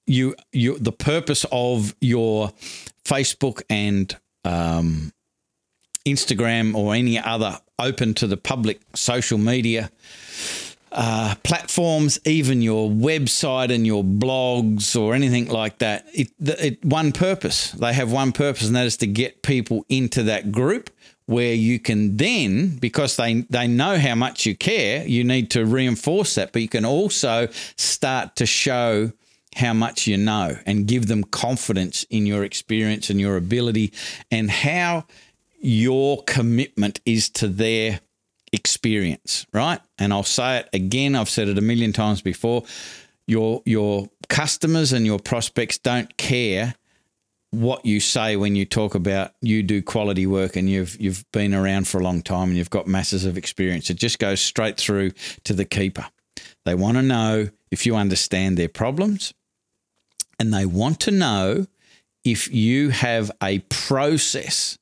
you, 0.07 0.35
you, 0.53 0.77
the 0.79 0.93
purpose 0.93 1.45
of 1.51 1.93
your 1.99 2.53
Facebook 3.05 3.61
and 3.69 4.17
um, 4.43 5.11
Instagram 6.05 6.75
or 6.75 6.95
any 6.95 7.19
other 7.19 7.59
open 7.79 8.13
to 8.15 8.27
the 8.27 8.37
public 8.37 8.79
social 8.93 9.37
media 9.37 9.89
uh, 10.91 11.33
platforms, 11.43 12.19
even 12.25 12.61
your 12.61 12.89
website 12.89 13.73
and 13.73 13.85
your 13.85 14.03
blogs 14.03 14.99
or 14.99 15.15
anything 15.15 15.47
like 15.47 15.79
that, 15.79 16.05
it, 16.13 16.31
it 16.39 16.85
one 16.85 17.11
purpose. 17.11 17.71
They 17.71 17.93
have 17.93 18.11
one 18.11 18.31
purpose, 18.31 18.67
and 18.67 18.75
that 18.75 18.85
is 18.85 18.97
to 18.97 19.07
get 19.07 19.41
people 19.41 19.85
into 19.89 20.23
that 20.23 20.51
group 20.51 20.91
where 21.25 21.53
you 21.53 21.79
can 21.79 22.17
then, 22.17 22.77
because 22.77 23.15
they 23.15 23.41
they 23.49 23.67
know 23.67 23.97
how 23.97 24.13
much 24.13 24.45
you 24.45 24.55
care, 24.55 25.07
you 25.07 25.23
need 25.23 25.49
to 25.51 25.65
reinforce 25.65 26.35
that, 26.35 26.51
but 26.53 26.61
you 26.61 26.69
can 26.69 26.85
also 26.85 27.47
start 27.75 28.35
to 28.35 28.45
show 28.45 29.11
how 29.55 29.73
much 29.73 30.07
you 30.07 30.17
know 30.17 30.57
and 30.65 30.87
give 30.87 31.07
them 31.07 31.23
confidence 31.23 32.03
in 32.09 32.25
your 32.25 32.43
experience 32.43 33.09
and 33.09 33.19
your 33.19 33.37
ability 33.37 33.93
and 34.31 34.49
how 34.49 35.05
your 35.59 36.23
commitment 36.23 36.99
is 37.05 37.29
to 37.29 37.47
their 37.47 38.01
experience, 38.51 39.45
right? 39.53 39.79
And 39.97 40.13
I'll 40.13 40.23
say 40.23 40.59
it 40.59 40.69
again, 40.73 41.15
I've 41.15 41.29
said 41.29 41.47
it 41.47 41.57
a 41.57 41.61
million 41.61 41.93
times 41.93 42.21
before. 42.21 42.63
Your 43.25 43.61
your 43.65 44.09
customers 44.29 44.91
and 44.91 45.05
your 45.05 45.19
prospects 45.19 45.77
don't 45.77 46.15
care 46.17 46.75
what 47.51 47.85
you 47.85 47.99
say 47.99 48.35
when 48.35 48.55
you 48.55 48.65
talk 48.65 48.95
about 48.95 49.31
you 49.39 49.61
do 49.61 49.81
quality 49.81 50.25
work 50.25 50.55
and 50.55 50.69
you've 50.69 50.99
you've 50.99 51.23
been 51.31 51.53
around 51.53 51.87
for 51.87 51.99
a 51.99 52.03
long 52.03 52.21
time 52.21 52.49
and 52.49 52.57
you've 52.57 52.69
got 52.69 52.87
masses 52.87 53.25
of 53.25 53.37
experience. 53.37 53.89
It 53.89 53.97
just 53.97 54.19
goes 54.19 54.41
straight 54.41 54.77
through 54.77 55.11
to 55.43 55.53
the 55.53 55.65
keeper. 55.65 56.05
They 56.65 56.75
want 56.75 56.97
to 56.97 57.03
know 57.03 57.49
if 57.71 57.85
you 57.85 57.95
understand 57.95 58.57
their 58.57 58.69
problems 58.69 59.33
and 60.43 60.53
they 60.53 60.65
want 60.65 60.99
to 60.99 61.09
know 61.09 61.65
if 62.25 62.53
you 62.53 62.89
have 62.89 63.31
a 63.41 63.59
process 63.59 64.77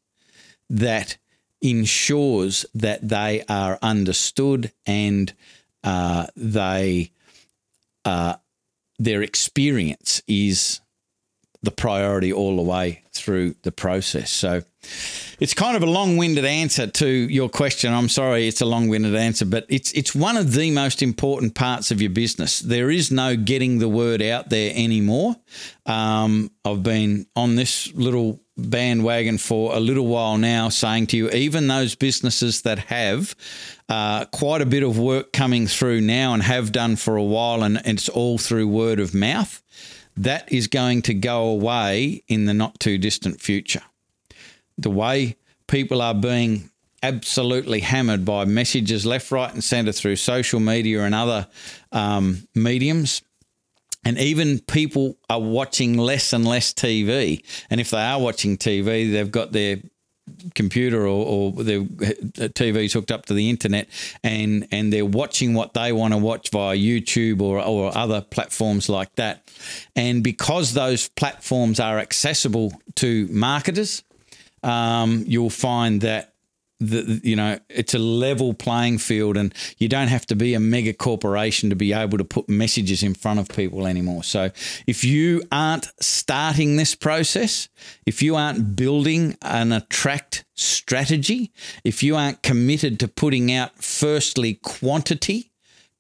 that 0.72 1.18
ensures 1.62 2.66
that 2.74 3.08
they 3.08 3.44
are 3.48 3.78
understood 3.84 4.72
and 4.88 5.34
uh, 5.84 6.26
they 6.36 7.12
uh, 8.06 8.34
their 8.98 9.22
experience 9.22 10.24
is 10.28 10.82
the 11.62 11.70
priority 11.70 12.34
all 12.34 12.56
the 12.56 12.64
way 12.64 13.04
through 13.14 13.54
the 13.62 13.72
process. 13.72 14.32
So 14.32 14.64
it's 15.40 15.54
kind 15.54 15.76
of 15.76 15.84
a 15.84 15.88
long-winded 15.88 16.46
answer 16.46 16.88
to 16.88 17.08
your 17.08 17.50
question. 17.50 17.94
I'm 17.94 18.10
sorry, 18.10 18.48
it's 18.48 18.62
a 18.62 18.66
long-winded 18.66 19.16
answer, 19.16 19.46
but 19.46 19.66
it's 19.70 19.92
it's 19.94 20.14
one 20.14 20.38
of 20.38 20.54
the 20.54 20.72
most 20.72 21.02
important 21.02 21.56
parts 21.56 21.92
of 21.92 22.02
your 22.02 22.12
business. 22.12 22.60
There 22.60 22.92
is 22.92 23.12
no 23.12 23.36
getting 23.36 23.80
the 23.80 23.90
word 23.90 24.22
out 24.22 24.50
there 24.50 24.72
anymore. 24.76 25.36
Um, 25.86 26.52
I've 26.64 26.84
been 26.84 27.26
on 27.36 27.56
this 27.56 27.92
little 27.94 28.40
bandwagon 28.58 29.38
for 29.38 29.76
a 29.76 29.80
little 29.80 30.08
while 30.08 30.38
now, 30.38 30.70
saying 30.70 31.08
to 31.08 31.18
you, 31.18 31.30
even 31.32 31.68
those 31.68 31.96
businesses 31.96 32.62
that 32.62 32.78
have 32.78 33.36
uh, 33.90 34.26
quite 34.26 34.62
a 34.62 34.66
bit 34.66 34.84
of 34.84 35.00
work 35.00 35.34
coming 35.34 35.68
through 35.68 36.02
now 36.02 36.34
and 36.34 36.44
have 36.44 36.72
done 36.72 36.96
for 36.96 37.16
a 37.16 37.24
while, 37.24 37.64
and 37.64 37.82
it's 37.86 38.10
all 38.10 38.38
through 38.38 38.68
word 38.68 39.00
of 39.00 39.14
mouth 39.14 39.64
that 40.18 40.52
is 40.52 40.68
going 40.68 41.02
to 41.02 41.14
go 41.14 41.46
away 41.46 42.24
in 42.28 42.46
the 42.46 42.54
not 42.54 42.80
too 42.80 42.98
distant 42.98 43.42
future. 43.42 43.82
The 44.78 44.90
way 44.90 45.38
people 45.68 46.02
are 46.02 46.14
being 46.14 46.70
absolutely 47.04 47.80
hammered 47.80 48.26
by 48.26 48.46
messages 48.46 49.06
left, 49.06 49.32
right, 49.32 49.54
and 49.54 49.64
centre 49.64 49.92
through 49.92 50.16
social 50.16 50.60
media 50.60 51.04
and 51.04 51.16
other 51.16 51.48
um, 51.92 52.48
mediums. 52.54 53.22
And 54.04 54.18
even 54.18 54.60
people 54.60 55.18
are 55.30 55.40
watching 55.40 55.98
less 55.98 56.34
and 56.34 56.46
less 56.46 56.74
TV. 56.74 57.44
And 57.70 57.80
if 57.80 57.92
they 57.92 58.02
are 58.02 58.20
watching 58.20 58.58
TV, 58.58 59.12
they've 59.12 59.32
got 59.32 59.52
their 59.52 59.78
computer 60.56 61.02
or, 61.02 61.26
or 61.26 61.64
their 61.64 61.82
TV's 61.82 62.94
hooked 62.94 63.12
up 63.12 63.26
to 63.26 63.34
the 63.34 63.50
internet 63.50 63.88
and 64.24 64.68
and 64.72 64.94
they're 64.94 65.06
watching 65.06 65.54
what 65.54 65.74
they 65.74 65.92
want 65.92 66.14
to 66.14 66.18
watch 66.18 66.50
via 66.52 66.78
YouTube 66.78 67.42
or, 67.42 67.60
or 67.60 67.96
other 67.98 68.22
platforms 68.22 68.88
like 68.90 69.14
that. 69.16 69.52
And 69.96 70.24
because 70.24 70.74
those 70.74 71.10
platforms 71.10 71.80
are 71.80 72.00
accessible 72.00 72.72
to 72.96 73.28
marketers, 73.28 74.04
um, 74.64 75.24
you'll 75.28 75.50
find 75.50 76.02
that 76.02 76.32
the, 76.82 77.22
you 77.24 77.36
know 77.36 77.60
it's 77.70 77.94
a 77.94 78.00
level 78.00 78.54
playing 78.54 78.98
field 78.98 79.38
and 79.38 79.54
you 79.78 79.88
don't 79.88 80.08
have 80.08 80.26
to 80.26 80.36
be 80.36 80.56
a 80.56 80.60
mega 80.60 80.94
corporation 80.94 81.70
to 81.70 81.76
be 81.76 81.94
able 81.94 82.18
to 82.18 82.24
put 82.24 82.50
messages 82.50 83.04
in 83.04 83.14
front 83.14 83.40
of 83.40 83.48
people 83.50 83.86
anymore. 83.86 84.24
So 84.24 84.50
if 84.88 85.04
you 85.04 85.44
aren't 85.52 85.88
starting 86.00 86.76
this 86.78 86.96
process 86.96 87.70
if 88.06 88.22
you 88.22 88.36
aren't 88.36 88.76
building 88.76 89.38
an 89.44 89.72
attract 89.72 90.44
strategy 90.56 91.52
if 91.84 92.02
you 92.02 92.16
aren't 92.16 92.42
committed 92.42 93.00
to 93.00 93.08
putting 93.08 93.52
out 93.52 93.78
firstly 93.78 94.56
quantity 94.56 95.52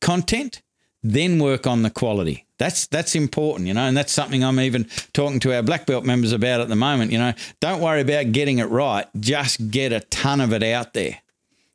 content 0.01 0.61
then 1.03 1.39
work 1.39 1.65
on 1.67 1.83
the 1.83 1.89
quality 1.89 2.45
that's 2.61 2.85
that's 2.87 3.15
important, 3.15 3.67
you 3.67 3.73
know, 3.73 3.87
and 3.87 3.97
that's 3.97 4.13
something 4.13 4.43
I'm 4.43 4.59
even 4.59 4.87
talking 5.13 5.39
to 5.41 5.55
our 5.55 5.63
black 5.63 5.87
belt 5.87 6.05
members 6.05 6.31
about 6.31 6.61
at 6.61 6.69
the 6.69 6.75
moment. 6.75 7.11
You 7.11 7.17
know, 7.17 7.33
don't 7.59 7.81
worry 7.81 8.01
about 8.01 8.31
getting 8.31 8.59
it 8.59 8.65
right; 8.65 9.07
just 9.19 9.71
get 9.71 9.91
a 9.91 10.01
ton 10.01 10.39
of 10.39 10.53
it 10.53 10.61
out 10.61 10.93
there, 10.93 11.17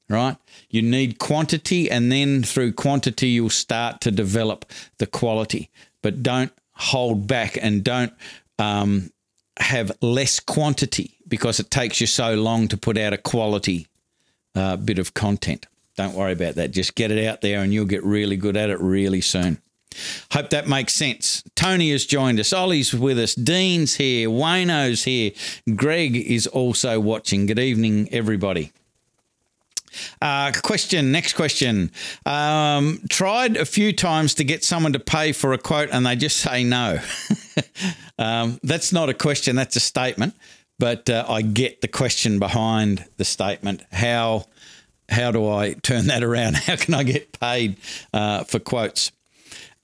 right? 0.08 0.36
You 0.70 0.82
need 0.82 1.18
quantity, 1.18 1.90
and 1.90 2.12
then 2.12 2.44
through 2.44 2.72
quantity, 2.74 3.30
you'll 3.30 3.50
start 3.50 4.00
to 4.02 4.12
develop 4.12 4.70
the 4.98 5.06
quality. 5.06 5.70
But 6.02 6.22
don't 6.22 6.52
hold 6.74 7.26
back 7.26 7.58
and 7.60 7.82
don't 7.82 8.12
um, 8.60 9.10
have 9.58 9.90
less 10.00 10.38
quantity 10.38 11.16
because 11.26 11.58
it 11.58 11.70
takes 11.70 12.00
you 12.00 12.06
so 12.06 12.34
long 12.34 12.68
to 12.68 12.76
put 12.76 12.96
out 12.96 13.12
a 13.12 13.18
quality 13.18 13.88
uh, 14.54 14.76
bit 14.76 15.00
of 15.00 15.14
content. 15.14 15.66
Don't 15.96 16.14
worry 16.14 16.32
about 16.32 16.54
that. 16.54 16.70
Just 16.70 16.94
get 16.94 17.10
it 17.10 17.26
out 17.26 17.40
there, 17.40 17.60
and 17.60 17.74
you'll 17.74 17.86
get 17.86 18.04
really 18.04 18.36
good 18.36 18.56
at 18.56 18.70
it 18.70 18.78
really 18.80 19.20
soon. 19.20 19.60
Hope 20.32 20.50
that 20.50 20.68
makes 20.68 20.94
sense. 20.94 21.42
Tony 21.54 21.90
has 21.90 22.06
joined 22.06 22.40
us. 22.40 22.52
Ollie's 22.52 22.94
with 22.94 23.18
us. 23.18 23.34
Dean's 23.34 23.94
here. 23.94 24.28
Wayno's 24.28 25.04
here. 25.04 25.32
Greg 25.74 26.16
is 26.16 26.46
also 26.46 27.00
watching. 27.00 27.46
Good 27.46 27.58
evening, 27.58 28.08
everybody. 28.12 28.72
Uh, 30.20 30.52
question. 30.62 31.12
Next 31.12 31.34
question. 31.34 31.90
Um, 32.24 33.00
tried 33.08 33.56
a 33.56 33.64
few 33.64 33.92
times 33.92 34.34
to 34.34 34.44
get 34.44 34.64
someone 34.64 34.92
to 34.92 35.00
pay 35.00 35.32
for 35.32 35.52
a 35.52 35.58
quote, 35.58 35.88
and 35.90 36.06
they 36.06 36.16
just 36.16 36.38
say 36.38 36.64
no. 36.64 37.00
um, 38.18 38.60
that's 38.62 38.92
not 38.92 39.08
a 39.08 39.14
question. 39.14 39.56
That's 39.56 39.76
a 39.76 39.80
statement. 39.80 40.34
But 40.78 41.08
uh, 41.08 41.24
I 41.28 41.42
get 41.42 41.80
the 41.80 41.88
question 41.88 42.38
behind 42.38 43.06
the 43.16 43.24
statement. 43.24 43.82
How 43.92 44.44
how 45.08 45.30
do 45.30 45.48
I 45.48 45.74
turn 45.74 46.08
that 46.08 46.22
around? 46.22 46.56
How 46.66 46.76
can 46.76 46.94
I 46.94 47.02
get 47.04 47.38
paid 47.38 47.76
uh, 48.12 48.44
for 48.44 48.58
quotes? 48.58 49.12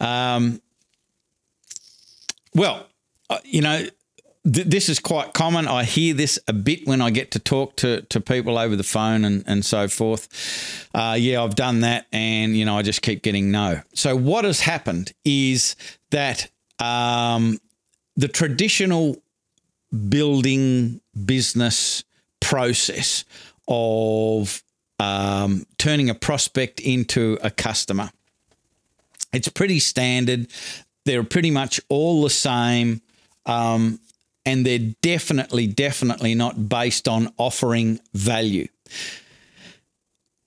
Um, 0.03 0.61
well, 2.55 2.87
uh, 3.31 3.39
you 3.45 3.63
know, 3.63 3.87
th- 4.45 4.67
this 4.67 4.89
is 4.89 4.99
quite 4.99 5.33
common. 5.33 5.69
I 5.69 5.85
hear 5.85 6.13
this 6.13 6.39
a 6.49 6.53
bit 6.53 6.87
when 6.87 7.01
I 7.01 7.11
get 7.11 7.31
to 7.31 7.39
talk 7.39 7.77
to, 7.77 8.03
to 8.03 8.21
people 8.21 8.59
over 8.59 8.77
the 8.77 8.83
phone 8.83 9.25
and, 9.25 9.45
and 9.47 9.65
so 9.65 9.89
forth. 9.89 10.89
Uh, 10.93 11.17
yeah, 11.19 11.43
I've 11.43 11.55
done 11.55 11.81
that, 11.81 12.07
and, 12.13 12.57
you 12.57 12.65
know, 12.65 12.77
I 12.77 12.83
just 12.83 13.01
keep 13.01 13.23
getting 13.23 13.51
no. 13.51 13.81
So, 13.95 14.17
what 14.17 14.45
has 14.45 14.61
happened 14.61 15.13
is 15.25 15.77
that 16.11 16.51
um, 16.79 17.59
the 18.17 18.29
traditional 18.29 19.17
building 20.09 21.01
business 21.25 22.03
process 22.41 23.25
of 23.69 24.63
um, 24.99 25.65
turning 25.79 26.11
a 26.11 26.15
prospect 26.15 26.81
into 26.81 27.39
a 27.43 27.51
customer 27.51 28.11
it's 29.33 29.49
pretty 29.49 29.79
standard. 29.79 30.49
They're 31.05 31.25
pretty 31.25 31.51
much 31.51 31.81
all 31.89 32.23
the 32.23 32.31
same. 32.31 33.01
Um, 33.47 33.99
and 34.45 34.67
they're 34.67 34.95
definitely, 35.03 35.67
definitely 35.67 36.35
not 36.35 36.69
based 36.69 37.09
on 37.09 37.33
offering 37.39 38.01
value. 38.13 38.69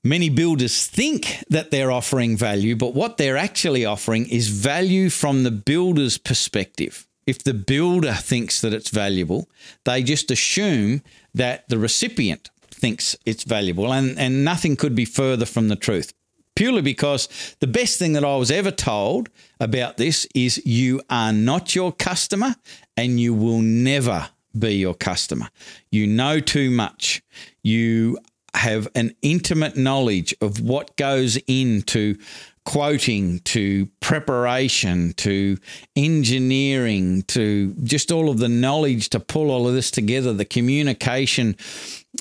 Many 0.03 0.29
builders 0.29 0.85
think 0.85 1.43
that 1.49 1.71
they're 1.71 1.91
offering 1.91 2.37
value, 2.37 2.75
but 2.75 2.93
what 2.93 3.17
they're 3.17 3.37
actually 3.37 3.85
offering 3.85 4.27
is 4.29 4.49
value 4.49 5.09
from 5.09 5.43
the 5.43 5.51
builder's 5.51 6.17
perspective. 6.17 7.07
If 7.25 7.43
the 7.43 7.55
builder 7.55 8.13
thinks 8.13 8.61
that 8.61 8.73
it's 8.73 8.91
valuable, 8.91 9.49
they 9.83 10.03
just 10.03 10.29
assume 10.29 11.01
that 11.33 11.67
the 11.69 11.79
recipient 11.79 12.51
thinks 12.69 13.15
it's 13.25 13.45
valuable, 13.45 13.91
and, 13.91 14.19
and 14.19 14.45
nothing 14.45 14.75
could 14.75 14.93
be 14.93 15.05
further 15.05 15.45
from 15.45 15.69
the 15.69 15.75
truth 15.75 16.13
purely 16.55 16.81
because 16.81 17.27
the 17.59 17.67
best 17.67 17.99
thing 17.99 18.13
that 18.13 18.23
I 18.23 18.35
was 18.37 18.51
ever 18.51 18.71
told 18.71 19.29
about 19.59 19.97
this 19.97 20.25
is 20.33 20.65
you 20.65 21.01
are 21.09 21.33
not 21.33 21.75
your 21.75 21.91
customer 21.91 22.55
and 22.97 23.19
you 23.19 23.33
will 23.33 23.61
never 23.61 24.29
be 24.57 24.75
your 24.75 24.93
customer. 24.93 25.49
You 25.91 26.07
know 26.07 26.39
too 26.39 26.71
much. 26.71 27.21
You 27.63 28.17
have 28.53 28.87
an 28.95 29.13
intimate 29.21 29.75
knowledge 29.75 30.33
of 30.41 30.61
what 30.61 30.95
goes 30.95 31.37
into 31.47 32.17
quoting 32.65 33.39
to 33.41 33.85
preparation 33.99 35.13
to 35.13 35.57
engineering 35.95 37.21
to 37.23 37.73
just 37.83 38.11
all 38.11 38.29
of 38.29 38.39
the 38.39 38.49
knowledge 38.49 39.09
to 39.09 39.19
pull 39.19 39.51
all 39.51 39.67
of 39.67 39.75
this 39.75 39.91
together 39.91 40.33
the 40.33 40.45
communication 40.45 41.55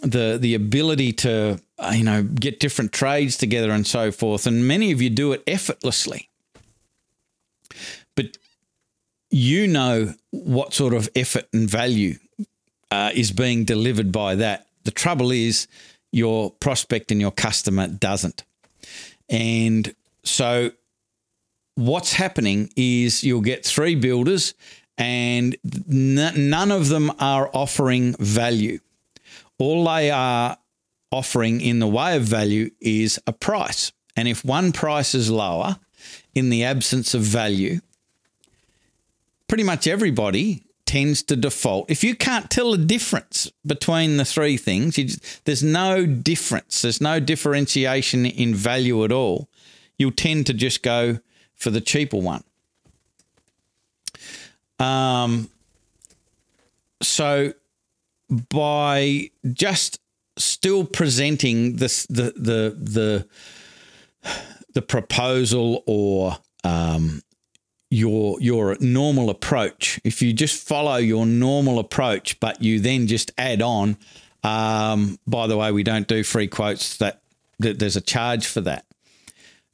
the 0.03 0.37
the 0.39 0.55
ability 0.55 1.13
to 1.13 1.59
you 1.93 2.05
know 2.05 2.23
get 2.23 2.61
different 2.61 2.93
trades 2.93 3.37
together 3.37 3.71
and 3.71 3.87
so 3.87 4.13
forth. 4.13 4.47
And 4.47 4.67
many 4.67 4.93
of 4.93 5.01
you 5.01 5.11
do 5.11 5.33
it 5.33 5.43
effortlessly. 5.47 6.29
But 8.15 8.39
you 9.31 9.67
know 9.67 10.15
what 10.31 10.73
sort 10.75 10.95
of 10.95 11.09
effort 11.17 11.47
and 11.53 11.69
value 11.69 12.17
uh, 12.91 13.11
is 13.15 13.33
being 13.33 13.65
delivered 13.65 14.13
by 14.13 14.37
that. 14.37 14.67
The 14.85 14.91
trouble 14.91 15.31
is 15.31 15.67
your 16.13 16.51
prospect 16.51 17.11
and 17.11 17.21
your 17.21 17.33
customer 17.33 17.89
doesn't. 17.89 18.45
And 19.29 19.95
so 20.25 20.71
what's 21.75 22.13
happening 22.13 22.71
is 22.77 23.23
you'll 23.25 23.41
get 23.41 23.65
three 23.65 23.95
builders 23.95 24.55
and 24.97 25.57
n- 25.65 26.51
none 26.51 26.71
of 26.71 26.89
them 26.89 27.13
are 27.19 27.51
offering 27.53 28.15
value. 28.19 28.79
All 29.59 29.85
they 29.85 30.11
are 30.11 30.57
offering 31.11 31.61
in 31.61 31.79
the 31.79 31.87
way 31.87 32.17
of 32.17 32.23
value 32.23 32.71
is 32.81 33.21
a 33.27 33.33
price. 33.33 33.93
And 34.17 34.29
if 34.29 34.45
one 34.45 34.73
price 34.73 35.15
is 35.15 35.31
lower 35.31 35.77
in 36.35 36.51
the 36.51 36.65
absence 36.65 37.15
of 37.15 37.23
value, 37.23 37.81
pretty 39.49 39.65
much 39.65 39.87
everybody 39.87 40.65
tends 40.87 41.23
to 41.25 41.37
default. 41.37 41.91
If 41.91 42.05
you 42.05 42.15
can't 42.15 42.51
tell 42.51 42.73
the 42.73 42.79
difference 42.79 43.51
between 43.67 44.17
the 44.17 44.25
three 44.25 44.57
things, 44.57 44.97
just, 44.97 45.45
there's 45.45 45.63
no 45.63 46.07
difference, 46.07 46.83
there's 46.83 47.01
no 47.01 47.21
differentiation 47.21 48.27
in 48.27 48.55
value 48.55 49.05
at 49.05 49.11
all, 49.11 49.49
you'll 49.99 50.13
tend 50.13 50.47
to 50.47 50.55
just 50.55 50.83
go 50.83 51.19
for 51.55 51.71
the 51.71 51.81
cheaper 51.81 52.17
one. 52.17 52.45
Um, 54.79 55.51
so 57.03 57.53
by 58.29 59.31
just 59.53 60.01
still 60.37 60.85
presenting 60.85 61.77
this 61.77 62.07
the 62.07 62.33
the 62.37 62.77
the 62.77 63.27
the 64.73 64.83
proposal 64.83 65.83
or 65.87 66.37
um, 66.65 67.23
your 67.91 68.41
your 68.41 68.77
normal 68.81 69.31
approach. 69.31 70.01
If 70.05 70.21
you 70.21 70.33
just 70.33 70.67
follow 70.67 70.97
your 70.97 71.27
normal 71.27 71.79
approach, 71.79 72.41
but 72.41 72.63
you 72.63 72.81
then 72.81 73.07
just 73.07 73.31
add 73.39 73.63
on. 73.63 73.97
Um, 74.43 75.19
by 75.27 75.47
the 75.47 75.57
way, 75.57 75.73
we 75.73 75.83
don't 75.83 76.09
do 76.09 76.23
free 76.23 76.49
quotes. 76.49 76.99
That, 76.99 77.23
that 77.61 77.79
there's 77.79 77.97
a 77.97 78.01
charge 78.01 78.47
for 78.47 78.61
that. 78.63 78.85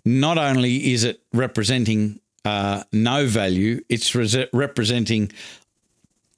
Not 0.04 0.38
only 0.38 0.92
is 0.92 1.04
it 1.04 1.20
representing 1.32 2.20
uh, 2.44 2.84
no 2.92 3.26
value, 3.26 3.82
it's 3.88 4.14
re- 4.14 4.48
representing 4.52 5.30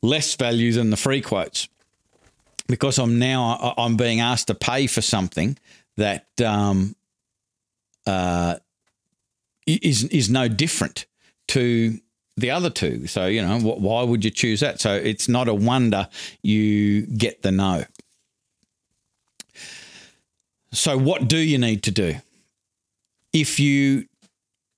less 0.03 0.35
value 0.35 0.73
than 0.73 0.91
the 0.91 0.97
free 0.97 1.21
quotes 1.21 1.69
because 2.73 2.99
I'm 2.99 3.19
now 3.19 3.75
I'm 3.77 3.97
being 3.97 4.21
asked 4.21 4.47
to 4.49 4.55
pay 4.55 4.87
for 4.87 5.03
something 5.03 5.59
that 5.97 6.27
um, 6.41 6.97
uh, 8.07 8.57
is 9.67 10.05
is 10.05 10.31
no 10.31 10.49
different 10.49 11.07
to 11.49 11.99
the 12.37 12.51
other 12.51 12.71
two. 12.71 13.07
So 13.07 13.27
you 13.27 13.43
know 13.43 13.59
why 13.59 14.03
would 14.03 14.25
you 14.25 14.31
choose 14.31 14.61
that? 14.61 14.81
So 14.81 14.95
it's 14.95 15.29
not 15.29 15.49
a 15.49 15.55
wonder 15.55 16.09
you 16.43 17.03
get 17.03 17.43
the 17.43 17.53
no. 17.53 17.85
So 20.73 20.97
what 20.97 21.29
do 21.29 21.37
you 21.37 21.59
need 21.59 21.83
to 21.83 21.91
do? 21.91 22.15
If 23.33 23.59
you 23.59 24.07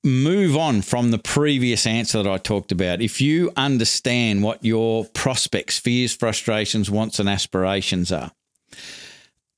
move 0.05 0.57
on 0.57 0.83
from 0.83 1.11
the 1.11 1.19
previous 1.19 1.87
answer 1.87 2.23
that 2.23 2.31
I 2.31 2.39
talked 2.39 2.71
about, 2.71 3.01
if 3.01 3.21
you 3.21 3.51
understand 3.57 4.43
what 4.43 4.65
your 4.65 5.07
prospects, 5.07 5.79
fears, 5.79 6.15
frustrations, 6.15 6.91
wants, 6.91 7.19
and 7.19 7.29
aspirations 7.29 8.13
are, 8.13 8.33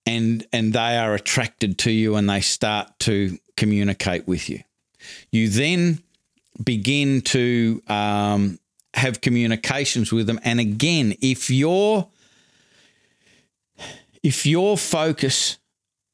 and 0.06 0.46
and 0.52 0.72
they 0.72 0.96
are 0.96 1.14
attracted 1.14 1.78
to 1.78 1.90
you 1.90 2.14
and 2.14 2.30
they 2.30 2.40
start 2.40 2.98
to 3.00 3.38
communicate 3.56 4.26
with 4.28 4.48
you, 4.48 4.60
you 5.32 5.48
then 5.48 6.00
begin 6.62 7.20
to 7.20 7.82
um, 7.88 8.58
have 8.94 9.20
communications 9.20 10.12
with 10.12 10.26
them. 10.26 10.40
And 10.44 10.60
again, 10.60 11.14
if 11.20 11.50
your 11.50 12.08
if 14.22 14.46
your 14.46 14.78
focus 14.78 15.58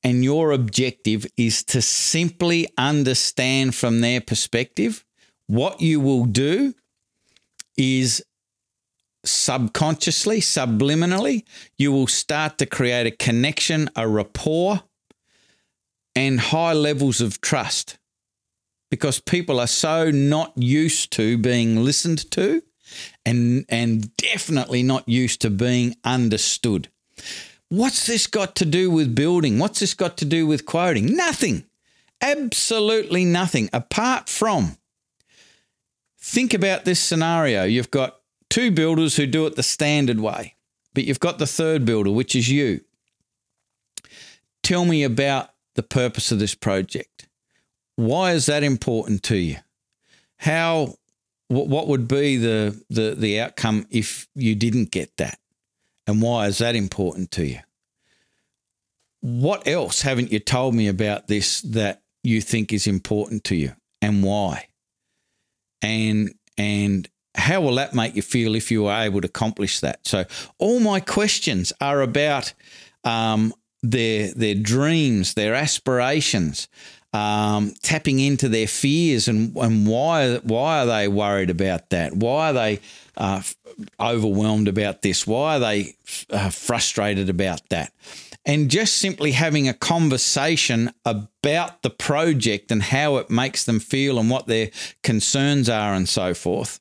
and 0.04 0.24
your 0.24 0.52
objective 0.52 1.26
is 1.36 1.62
to 1.64 1.80
simply 1.80 2.68
understand 2.76 3.74
from 3.74 4.00
their 4.00 4.20
perspective, 4.20 5.04
what 5.46 5.80
you 5.80 6.00
will 6.00 6.24
do 6.24 6.74
is 7.76 8.24
subconsciously, 9.24 10.40
subliminally, 10.40 11.44
you 11.78 11.92
will 11.92 12.08
start 12.08 12.58
to 12.58 12.66
create 12.66 13.06
a 13.06 13.10
connection, 13.10 13.88
a 13.94 14.08
rapport, 14.08 14.82
and 16.14 16.40
high 16.40 16.72
levels 16.72 17.20
of 17.20 17.40
trust 17.40 17.98
because 18.90 19.20
people 19.20 19.58
are 19.58 19.66
so 19.66 20.10
not 20.10 20.52
used 20.56 21.12
to 21.12 21.38
being 21.38 21.82
listened 21.82 22.30
to 22.30 22.62
and 23.24 23.64
and 23.68 24.14
definitely 24.16 24.82
not 24.82 25.08
used 25.08 25.40
to 25.40 25.48
being 25.48 25.96
understood. 26.04 26.90
What's 27.72 28.06
this 28.06 28.26
got 28.26 28.54
to 28.56 28.66
do 28.66 28.90
with 28.90 29.14
building? 29.14 29.58
What's 29.58 29.80
this 29.80 29.94
got 29.94 30.18
to 30.18 30.26
do 30.26 30.46
with 30.46 30.66
quoting? 30.66 31.16
Nothing. 31.16 31.64
Absolutely 32.20 33.24
nothing 33.24 33.70
apart 33.72 34.28
from 34.28 34.76
think 36.20 36.52
about 36.52 36.84
this 36.84 37.00
scenario. 37.00 37.64
You've 37.64 37.90
got 37.90 38.20
two 38.50 38.72
builders 38.72 39.16
who 39.16 39.26
do 39.26 39.46
it 39.46 39.56
the 39.56 39.62
standard 39.62 40.20
way, 40.20 40.54
but 40.92 41.04
you've 41.04 41.18
got 41.18 41.38
the 41.38 41.46
third 41.46 41.86
builder, 41.86 42.10
which 42.10 42.36
is 42.36 42.50
you. 42.50 42.82
Tell 44.62 44.84
me 44.84 45.02
about 45.02 45.48
the 45.74 45.82
purpose 45.82 46.30
of 46.30 46.40
this 46.40 46.54
project. 46.54 47.26
Why 47.96 48.32
is 48.32 48.44
that 48.46 48.62
important 48.62 49.22
to 49.24 49.36
you? 49.38 49.56
How 50.36 50.96
what 51.48 51.88
would 51.88 52.06
be 52.06 52.36
the, 52.36 52.82
the 52.90 53.14
the 53.16 53.40
outcome 53.40 53.86
if 53.88 54.28
you 54.34 54.54
didn't 54.54 54.90
get 54.90 55.16
that? 55.16 55.38
And 56.06 56.20
why 56.20 56.46
is 56.46 56.58
that 56.58 56.74
important 56.74 57.30
to 57.32 57.46
you? 57.46 57.60
What 59.20 59.66
else 59.68 60.02
haven't 60.02 60.32
you 60.32 60.40
told 60.40 60.74
me 60.74 60.88
about 60.88 61.28
this 61.28 61.60
that 61.62 62.02
you 62.22 62.40
think 62.40 62.72
is 62.72 62.86
important 62.86 63.44
to 63.44 63.54
you 63.54 63.72
and 64.00 64.22
why? 64.22 64.68
And 65.80 66.34
and 66.58 67.08
how 67.34 67.60
will 67.60 67.76
that 67.76 67.94
make 67.94 68.14
you 68.14 68.22
feel 68.22 68.54
if 68.54 68.70
you 68.70 68.86
are 68.86 69.02
able 69.02 69.20
to 69.20 69.26
accomplish 69.26 69.80
that? 69.80 70.06
So 70.06 70.24
all 70.58 70.80
my 70.80 71.00
questions 71.00 71.72
are 71.80 72.02
about 72.02 72.52
um, 73.04 73.54
their 73.82 74.32
their 74.34 74.54
dreams, 74.54 75.34
their 75.34 75.54
aspirations, 75.54 76.68
um, 77.12 77.74
tapping 77.82 78.18
into 78.20 78.48
their 78.48 78.66
fears 78.66 79.28
and, 79.28 79.56
and 79.56 79.86
why 79.86 80.38
why 80.38 80.80
are 80.80 80.86
they 80.86 81.08
worried 81.08 81.50
about 81.50 81.90
that? 81.90 82.14
Why 82.14 82.50
are 82.50 82.52
they 82.52 82.80
uh, 83.16 83.42
overwhelmed 84.00 84.68
about 84.68 85.02
this? 85.02 85.26
Why 85.26 85.56
are 85.56 85.60
they 85.60 85.96
uh, 86.30 86.50
frustrated 86.50 87.28
about 87.28 87.68
that? 87.70 87.92
And 88.44 88.70
just 88.70 88.96
simply 88.96 89.32
having 89.32 89.68
a 89.68 89.74
conversation 89.74 90.92
about 91.04 91.82
the 91.82 91.90
project 91.90 92.72
and 92.72 92.82
how 92.82 93.16
it 93.16 93.30
makes 93.30 93.64
them 93.64 93.78
feel 93.78 94.18
and 94.18 94.28
what 94.28 94.46
their 94.46 94.70
concerns 95.02 95.68
are 95.68 95.94
and 95.94 96.08
so 96.08 96.34
forth. 96.34 96.80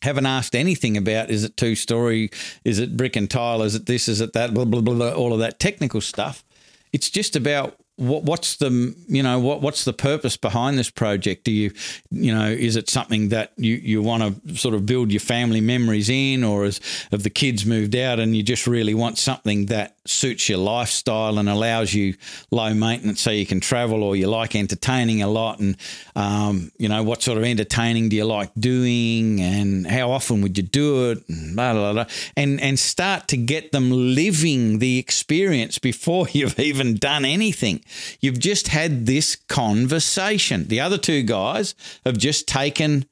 Haven't 0.00 0.26
asked 0.26 0.56
anything 0.56 0.96
about 0.96 1.30
is 1.30 1.44
it 1.44 1.56
two 1.56 1.74
story, 1.74 2.30
is 2.64 2.78
it 2.78 2.96
brick 2.96 3.14
and 3.14 3.30
tile, 3.30 3.62
is 3.62 3.74
it 3.74 3.86
this, 3.86 4.08
is 4.08 4.20
it 4.20 4.32
that, 4.32 4.54
blah, 4.54 4.64
blah, 4.64 4.80
blah, 4.80 4.94
blah 4.94 5.12
all 5.12 5.32
of 5.32 5.38
that 5.40 5.60
technical 5.60 6.00
stuff. 6.00 6.44
It's 6.92 7.10
just 7.10 7.36
about 7.36 7.76
what, 7.96 8.24
what's 8.24 8.56
the 8.56 8.94
you 9.06 9.22
know 9.22 9.38
what 9.38 9.60
what's 9.60 9.84
the 9.84 9.92
purpose 9.92 10.36
behind 10.36 10.78
this 10.78 10.90
project? 10.90 11.44
Do 11.44 11.52
you 11.52 11.72
you 12.10 12.34
know 12.34 12.46
is 12.46 12.76
it 12.76 12.88
something 12.88 13.28
that 13.28 13.52
you 13.56 13.74
you 13.74 14.02
want 14.02 14.46
to 14.46 14.56
sort 14.56 14.74
of 14.74 14.86
build 14.86 15.10
your 15.12 15.20
family 15.20 15.60
memories 15.60 16.08
in, 16.08 16.42
or 16.42 16.64
is 16.64 16.80
have 17.10 17.22
the 17.22 17.30
kids 17.30 17.66
moved 17.66 17.94
out 17.94 18.18
and 18.18 18.34
you 18.34 18.42
just 18.42 18.66
really 18.66 18.94
want 18.94 19.18
something 19.18 19.66
that 19.66 19.96
suits 20.04 20.48
your 20.48 20.58
lifestyle 20.58 21.38
and 21.38 21.48
allows 21.48 21.94
you 21.94 22.14
low 22.50 22.74
maintenance 22.74 23.20
so 23.20 23.30
you 23.30 23.46
can 23.46 23.60
travel, 23.60 24.02
or 24.02 24.16
you 24.16 24.26
like 24.26 24.56
entertaining 24.56 25.22
a 25.22 25.28
lot, 25.28 25.60
and 25.60 25.76
um, 26.16 26.72
you 26.78 26.88
know 26.88 27.02
what 27.02 27.22
sort 27.22 27.36
of 27.36 27.44
entertaining 27.44 28.08
do 28.08 28.16
you 28.16 28.24
like 28.24 28.50
doing, 28.58 29.40
and 29.40 29.86
how 29.86 30.10
often 30.10 30.40
would 30.40 30.56
you 30.56 30.64
do 30.64 31.10
it, 31.10 31.28
and 31.28 31.54
blah, 31.54 31.72
blah, 31.74 31.92
blah, 31.92 32.06
and 32.38 32.58
and 32.60 32.78
start 32.78 33.28
to 33.28 33.36
get 33.36 33.70
them 33.70 33.90
living 33.90 34.78
the 34.78 34.98
experience 34.98 35.78
before 35.78 36.26
you've 36.32 36.58
even 36.58 36.96
done 36.96 37.26
anything. 37.26 37.82
You've 38.20 38.38
just 38.38 38.68
had 38.68 39.06
this 39.06 39.36
conversation. 39.36 40.68
The 40.68 40.80
other 40.80 40.98
two 40.98 41.22
guys 41.22 41.74
have 42.04 42.18
just 42.18 42.46
taken 42.46 43.06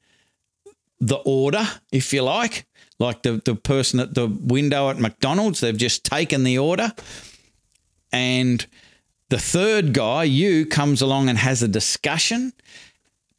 the 0.99 1.17
order, 1.25 1.67
if 1.91 2.13
you 2.13 2.21
like, 2.21 2.65
like 2.99 3.23
the, 3.23 3.41
the 3.43 3.55
person 3.55 3.99
at 3.99 4.13
the 4.13 4.27
window 4.27 4.89
at 4.89 4.99
McDonald's, 4.99 5.59
they've 5.59 5.75
just 5.75 6.03
taken 6.05 6.43
the 6.43 6.57
order. 6.59 6.93
And 8.11 8.65
the 9.29 9.39
third 9.39 9.93
guy, 9.93 10.25
you, 10.25 10.65
comes 10.65 11.01
along 11.01 11.29
and 11.29 11.37
has 11.37 11.63
a 11.63 11.67
discussion, 11.67 12.53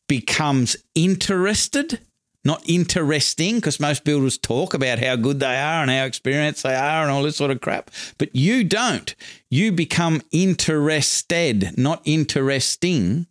becomes 0.09 0.77
interested 0.95 2.01
not 2.45 2.63
interesting 2.69 3.57
because 3.57 3.79
most 3.79 4.05
builders 4.05 4.37
talk 4.37 4.75
about 4.75 4.99
how 4.99 5.17
good 5.17 5.39
they 5.41 5.57
are 5.57 5.83
and 5.83 5.91
how 5.91 6.05
experienced 6.05 6.63
they 6.65 6.75
are 6.75 7.03
and 7.03 7.11
all 7.11 7.23
this 7.23 7.37
sort 7.37 7.51
of 7.51 7.61
crap. 7.61 7.91
But 8.19 8.35
you 8.35 8.65
don't. 8.65 9.15
You 9.49 9.71
become 9.71 10.23
interested, 10.33 11.79
not 11.79 12.03
interesting. 12.05 13.27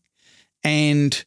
And 0.63 1.23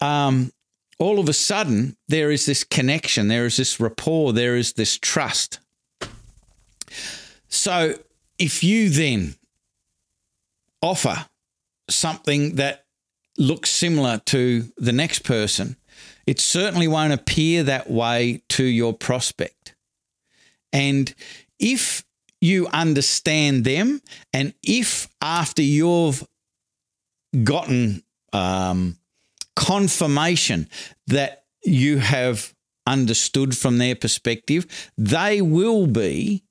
um, 0.00 0.52
all 0.98 1.18
of 1.18 1.28
a 1.28 1.32
sudden, 1.32 1.96
there 2.06 2.30
is 2.30 2.46
this 2.46 2.62
connection, 2.62 3.28
there 3.28 3.46
is 3.46 3.56
this 3.56 3.80
rapport, 3.80 4.32
there 4.32 4.56
is 4.56 4.74
this 4.74 4.96
trust. 4.96 5.58
So 7.48 7.98
if 8.38 8.62
you 8.62 8.88
then 8.90 9.34
offer 10.80 11.26
something 11.90 12.56
that 12.56 12.84
looks 13.38 13.70
similar 13.70 14.18
to 14.26 14.70
the 14.76 14.92
next 14.92 15.20
person, 15.20 15.76
it 16.26 16.40
certainly 16.40 16.88
won't 16.88 17.12
appear 17.12 17.62
that 17.64 17.90
way 17.90 18.42
to 18.50 18.64
your 18.64 18.92
prospect. 18.92 19.74
And 20.72 21.12
if 21.58 22.04
you 22.40 22.66
understand 22.68 23.64
them, 23.64 24.00
and 24.32 24.54
if 24.62 25.08
after 25.20 25.62
you've 25.62 26.26
gotten 27.44 28.02
um, 28.32 28.96
confirmation 29.54 30.68
that 31.06 31.44
you 31.64 31.98
have 31.98 32.52
understood 32.86 33.56
from 33.56 33.78
their 33.78 33.94
perspective, 33.94 34.66
they 34.98 35.40
will 35.40 35.86
be 35.86 36.42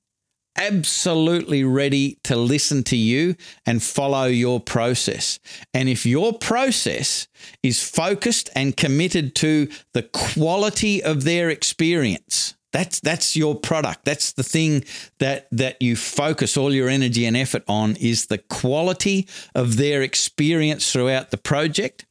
absolutely 0.56 1.64
ready 1.64 2.18
to 2.24 2.36
listen 2.36 2.82
to 2.84 2.96
you 2.96 3.36
and 3.66 3.82
follow 3.82 4.24
your 4.24 4.60
process. 4.60 5.38
And 5.72 5.88
if 5.88 6.04
your 6.06 6.32
process 6.32 7.28
is 7.62 7.82
focused 7.82 8.50
and 8.54 8.76
committed 8.76 9.34
to 9.36 9.68
the 9.92 10.02
quality 10.02 11.02
of 11.02 11.24
their 11.24 11.50
experience, 11.50 12.54
that's 12.72 13.00
that's 13.00 13.36
your 13.36 13.54
product. 13.54 14.04
That's 14.04 14.32
the 14.32 14.42
thing 14.42 14.84
that 15.18 15.46
that 15.52 15.80
you 15.80 15.94
focus 15.94 16.56
all 16.56 16.72
your 16.72 16.88
energy 16.88 17.26
and 17.26 17.36
effort 17.36 17.64
on 17.68 17.96
is 17.96 18.26
the 18.26 18.38
quality 18.38 19.28
of 19.54 19.76
their 19.76 20.02
experience 20.02 20.90
throughout 20.90 21.30
the 21.30 21.36
project. 21.36 22.06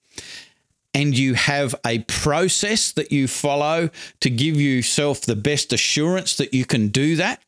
And 0.94 1.18
you 1.18 1.36
have 1.36 1.74
a 1.86 2.00
process 2.00 2.92
that 2.94 3.12
you 3.12 3.28
follow 3.28 3.90
to 4.20 4.30
give 4.30 4.60
yourself 4.60 5.22
the 5.22 5.38
best 5.38 5.72
assurance 5.72 6.36
that 6.36 6.54
you 6.54 6.66
can 6.66 6.90
do 6.90 7.16
that. 7.16 7.42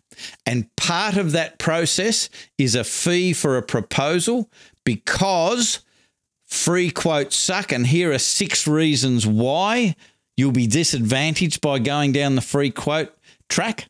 And 0.46 0.74
part 0.76 1.18
of 1.18 1.32
that 1.32 1.60
process 1.60 2.30
is 2.58 2.76
a 2.76 2.84
fee 2.84 3.34
for 3.34 3.58
a 3.58 3.64
proposal 3.64 4.50
because 4.84 5.80
free 6.46 6.92
quotes 6.92 7.36
suck. 7.36 7.72
And 7.72 7.88
here 7.88 8.12
are 8.12 8.20
six 8.20 8.68
reasons 8.68 9.26
why 9.26 9.96
you'll 10.38 10.52
be 10.52 10.68
disadvantaged 10.68 11.62
by 11.62 11.80
going 11.80 12.12
down 12.12 12.36
the 12.36 12.42
free 12.42 12.72
quote 12.72 13.16
track. 13.50 13.88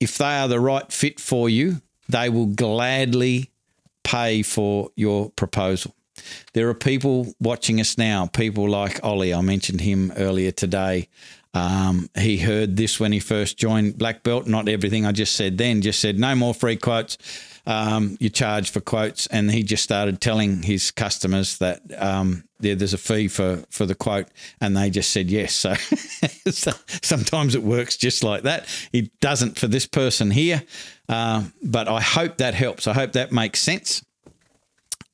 If 0.00 0.18
they 0.18 0.24
are 0.36 0.48
the 0.48 0.60
right 0.60 0.90
fit 0.92 1.20
for 1.20 1.48
you, 1.48 1.80
they 2.08 2.28
will 2.28 2.46
gladly 2.46 3.50
pay 4.02 4.42
for 4.42 4.90
your 4.96 5.30
proposal. 5.30 5.94
There 6.52 6.68
are 6.68 6.74
people 6.74 7.34
watching 7.40 7.80
us 7.80 7.98
now, 7.98 8.26
people 8.26 8.68
like 8.68 9.02
Ollie. 9.02 9.34
I 9.34 9.40
mentioned 9.40 9.80
him 9.80 10.12
earlier 10.16 10.52
today. 10.52 11.08
Um, 11.54 12.10
he 12.18 12.36
heard 12.36 12.76
this 12.76 12.98
when 12.98 13.12
he 13.12 13.20
first 13.20 13.56
joined 13.56 13.96
Black 13.96 14.22
Belt. 14.24 14.46
Not 14.46 14.68
everything 14.68 15.06
I 15.06 15.12
just 15.12 15.36
said 15.36 15.56
then, 15.56 15.82
just 15.82 16.00
said 16.00 16.18
no 16.18 16.34
more 16.34 16.52
free 16.52 16.76
quotes. 16.76 17.16
Um, 17.66 18.18
you 18.20 18.28
charge 18.28 18.70
for 18.70 18.80
quotes. 18.80 19.26
And 19.28 19.50
he 19.50 19.62
just 19.62 19.84
started 19.84 20.20
telling 20.20 20.62
his 20.62 20.90
customers 20.90 21.58
that 21.58 21.80
um, 21.96 22.44
yeah, 22.60 22.74
there's 22.74 22.92
a 22.92 22.98
fee 22.98 23.28
for, 23.28 23.64
for 23.70 23.86
the 23.86 23.94
quote. 23.94 24.26
And 24.60 24.76
they 24.76 24.90
just 24.90 25.10
said 25.10 25.30
yes. 25.30 25.54
So, 25.54 25.74
so 26.50 26.72
sometimes 27.02 27.54
it 27.54 27.62
works 27.62 27.96
just 27.96 28.24
like 28.24 28.42
that. 28.42 28.66
It 28.92 29.18
doesn't 29.20 29.58
for 29.58 29.68
this 29.68 29.86
person 29.86 30.32
here. 30.32 30.62
Uh, 31.08 31.44
but 31.62 31.86
I 31.88 32.00
hope 32.00 32.38
that 32.38 32.54
helps. 32.54 32.88
I 32.88 32.94
hope 32.94 33.12
that 33.12 33.30
makes 33.30 33.60
sense. 33.60 34.04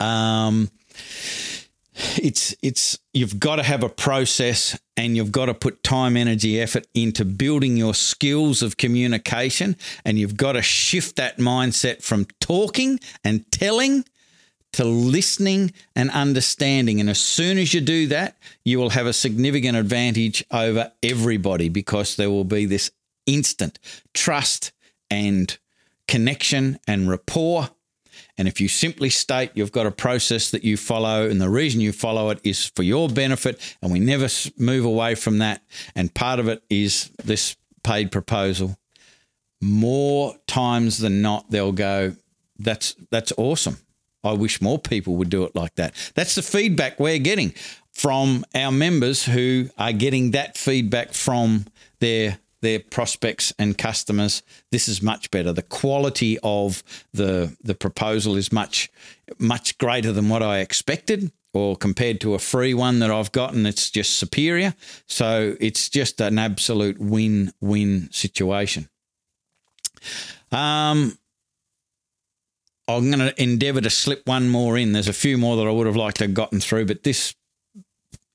Um, 0.01 0.71
it's 2.19 2.55
it's 2.63 2.99
you've 3.13 3.39
got 3.39 3.57
to 3.57 3.63
have 3.63 3.83
a 3.83 3.89
process 3.89 4.79
and 4.97 5.17
you've 5.17 5.33
got 5.33 5.47
to 5.47 5.55
put 5.55 5.83
time 5.83 6.17
energy 6.17 6.61
effort 6.61 6.87
into 6.95 7.25
building 7.25 7.77
your 7.77 7.95
skills 7.95 8.63
of 8.63 8.77
communication 8.77 9.77
and 10.05 10.19
you've 10.19 10.37
got 10.37 10.53
to 10.53 10.63
shift 10.63 11.17
that 11.17 11.39
mindset 11.39 12.03
from 12.03 12.27
talking 12.41 12.99
and 13.25 13.51
telling 13.51 14.05
to 14.73 14.85
listening 14.85 15.73
and 15.97 16.11
understanding. 16.11 17.01
And 17.01 17.11
as 17.11 17.21
soon 17.21 17.59
as 17.59 17.75
you 17.75 17.81
do 17.81 18.07
that 18.09 18.37
you 18.65 18.79
will 18.79 18.91
have 18.91 19.07
a 19.07 19.13
significant 19.13 19.77
advantage 19.77 20.45
over 20.51 20.93
everybody 21.03 21.69
because 21.69 22.17
there 22.17 22.31
will 22.31 22.45
be 22.45 22.67
this 22.67 22.91
instant 23.27 23.79
trust 24.15 24.73
and 25.11 25.59
connection 26.07 26.79
and 26.87 27.09
rapport 27.09 27.71
and 28.41 28.49
if 28.49 28.59
you 28.59 28.69
simply 28.69 29.11
state 29.11 29.51
you've 29.53 29.71
got 29.71 29.85
a 29.85 29.91
process 29.91 30.51
that 30.51 30.65
you 30.65 30.79
follow, 30.79 31.29
and 31.29 31.39
the 31.39 31.51
reason 31.51 31.79
you 31.83 31.93
follow 31.93 32.31
it 32.31 32.41
is 32.43 32.65
for 32.65 32.83
your 32.83 33.07
benefit, 33.07 33.61
and 33.83 33.93
we 33.93 34.01
never 34.01 34.29
move 34.57 34.87
away 34.87 35.15
from 35.15 35.39
that, 35.39 35.63
and 35.95 36.15
part 36.15 36.41
of 36.41 36.49
it 36.49 36.63
is 36.71 37.11
this 37.23 37.55
paid 37.85 38.11
proposal, 38.11 38.79
more 39.61 40.35
times 40.47 40.99
than 41.01 41.21
not, 41.21 41.51
they'll 41.51 41.71
go, 41.71 42.17
that's 42.59 42.95
that's 43.11 43.31
awesome. 43.37 43.77
I 44.25 44.33
wish 44.33 44.63
more 44.63 44.79
people 44.79 45.17
would 45.17 45.29
do 45.29 45.45
it 45.45 45.55
like 45.55 45.75
that. 45.75 45.95
That's 46.15 46.35
the 46.35 46.43
feedback 46.43 46.99
we're 46.99 47.19
getting 47.19 47.53
from 47.93 48.47
our 48.55 48.73
members 48.73 49.27
who 49.27 49.69
are 49.77 49.93
getting 49.93 50.31
that 50.31 50.57
feedback 50.57 51.13
from 51.13 51.67
their 51.99 52.39
their 52.63 52.81
prospects 52.81 53.53
and 53.59 53.77
customers, 53.77 54.43
this 54.71 54.89
is 54.89 55.03
much 55.03 55.31
better. 55.31 55.53
The 55.53 55.63
quality 55.63 56.39
of 56.43 56.83
the 57.13 57.57
the 57.63 57.75
proposal 57.75 58.37
is 58.37 58.53
much 58.53 58.91
much 59.39 59.79
greater 59.79 60.13
than 60.13 60.29
what 60.29 60.43
I 60.43 60.59
expected 60.59 61.33
or 61.53 61.77
compared 61.77 62.21
to 62.21 62.35
a 62.35 62.39
free 62.39 62.75
one 62.75 63.01
that 63.01 63.11
I've 63.11 63.33
gotten, 63.33 63.67
it's 63.67 63.91
just 63.91 64.17
superior. 64.17 64.75
So 65.07 65.57
it's 65.61 65.89
just 65.89 66.21
an 66.21 66.39
absolute 66.39 67.01
win-win 67.01 68.09
situation. 68.13 68.89
Um, 70.53 71.19
I'm 72.87 73.11
going 73.11 73.19
to 73.19 73.43
endeavour 73.43 73.81
to 73.81 73.91
slip 73.91 74.27
one 74.27 74.49
more 74.49 74.77
in. 74.77 74.93
There's 74.93 75.09
a 75.09 75.13
few 75.13 75.39
more 75.39 75.57
that 75.57 75.67
I 75.67 75.71
would 75.71 75.87
have 75.87 75.97
liked 75.97 76.19
to 76.19 76.25
have 76.25 76.35
gotten 76.35 76.61
through, 76.61 76.87
but 76.87 77.03
this 77.03 77.35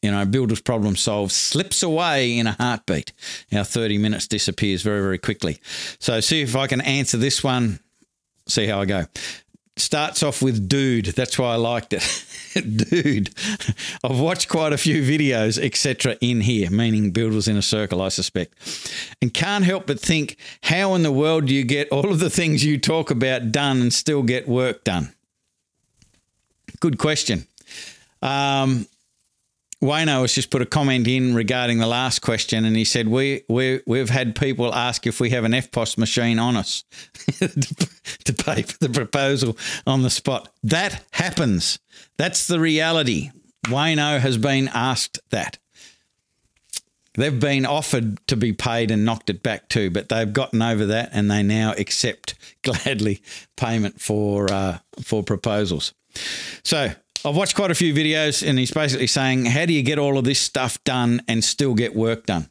you 0.02 0.12
know, 0.12 0.26
builder's 0.26 0.62
problem 0.62 0.96
solved 0.96 1.32
slips 1.32 1.82
away 1.82 2.38
in 2.38 2.48
a 2.48 2.52
heartbeat. 2.54 3.12
Our 3.54 3.64
30 3.64 3.98
minutes 3.98 4.28
disappears 4.28 4.82
very, 4.82 5.02
very 5.02 5.18
quickly. 5.18 5.60
So, 6.00 6.20
see 6.20 6.42
if 6.42 6.56
I 6.56 6.68
can 6.68 6.82
answer 6.82 7.18
this 7.18 7.44
one, 7.44 7.80
see 8.48 8.68
how 8.68 8.82
I 8.82 8.86
go. 8.86 9.06
Starts 9.78 10.24
off 10.24 10.42
with 10.42 10.70
dude. 10.70 11.08
That's 11.08 11.38
why 11.38 11.54
I 11.54 11.56
liked 11.58 11.94
it. 11.94 12.26
dude. 12.90 13.32
I've 14.04 14.20
watched 14.20 14.48
quite 14.48 14.72
a 14.72 14.78
few 14.78 15.02
videos, 15.02 15.62
etc., 15.62 16.18
in 16.22 16.42
here, 16.42 16.70
meaning 16.72 17.12
builders 17.12 17.48
inner 17.48 17.62
circle, 17.62 18.02
I 18.02 18.10
suspect. 18.10 18.54
And 19.22 19.34
can't 19.34 19.66
help 19.66 19.88
but 19.88 20.00
think, 20.00 20.38
how 20.64 20.94
in 20.96 21.04
the 21.04 21.12
world 21.12 21.48
do 21.48 21.54
you 21.54 21.64
get 21.64 21.90
all 21.90 22.10
of 22.12 22.20
the 22.20 22.30
things 22.30 22.64
you 22.64 22.78
talk 22.78 23.12
about 23.12 23.52
done 23.52 23.82
and 23.82 23.94
still 23.94 24.24
get 24.24 24.48
work 24.48 24.84
done? 24.84 25.14
Good 26.80 26.98
question. 26.98 27.46
Um, 28.22 28.88
Wayno 29.84 30.22
has 30.22 30.34
just 30.34 30.50
put 30.50 30.62
a 30.62 30.66
comment 30.66 31.08
in 31.08 31.36
regarding 31.36 31.80
the 31.80 31.88
last 31.88 32.20
question, 32.20 32.66
and 32.66 32.76
he 32.76 32.86
said 32.86 33.08
we 33.08 33.44
we 33.50 33.82
we've 33.86 34.10
had 34.10 34.36
people 34.36 34.74
ask 34.74 35.06
if 35.06 35.20
we 35.20 35.32
have 35.32 35.44
an 35.44 35.52
EFTPOS 35.52 35.98
machine 35.98 36.40
on 36.40 36.56
us 36.56 36.84
to 38.24 38.34
pay 38.34 38.62
for 38.62 38.78
the 38.80 38.90
proposal 38.92 39.58
on 39.86 40.02
the 40.02 40.10
spot. 40.10 40.50
That 40.64 41.04
happens. 41.12 41.80
That's 42.18 42.48
the 42.48 42.60
reality. 42.60 43.32
Wayno 43.68 44.20
has 44.20 44.38
been 44.38 44.70
asked 44.74 45.20
that. 45.32 45.58
They've 47.16 47.40
been 47.40 47.66
offered 47.66 48.26
to 48.28 48.36
be 48.36 48.54
paid 48.54 48.92
and 48.92 49.06
knocked 49.06 49.30
it 49.30 49.42
back 49.42 49.70
too, 49.70 49.90
but 49.90 50.10
they've 50.10 50.32
gotten 50.32 50.62
over 50.62 50.86
that 50.88 51.10
and 51.14 51.32
they 51.32 51.44
now 51.44 51.74
accept 51.78 52.36
gladly 52.64 53.22
payment 53.56 54.00
for 54.00 54.52
uh, 54.52 54.80
for 55.02 55.24
proposals. 55.24 55.94
So 56.64 56.92
I've 57.26 57.36
watched 57.36 57.56
quite 57.56 57.72
a 57.72 57.76
few 57.76 57.92
videos, 57.92 58.48
and 58.48 58.60
he's 58.60 58.72
basically 58.72 59.08
saying, 59.08 59.46
How 59.46 59.66
do 59.66 59.74
you 59.74 59.82
get 59.82 59.98
all 59.98 60.20
of 60.20 60.26
this 60.26 60.40
stuff 60.40 60.82
done 60.84 61.24
and 61.28 61.44
still 61.44 61.74
get 61.74 61.96
work 61.96 62.28
done? 62.28 62.50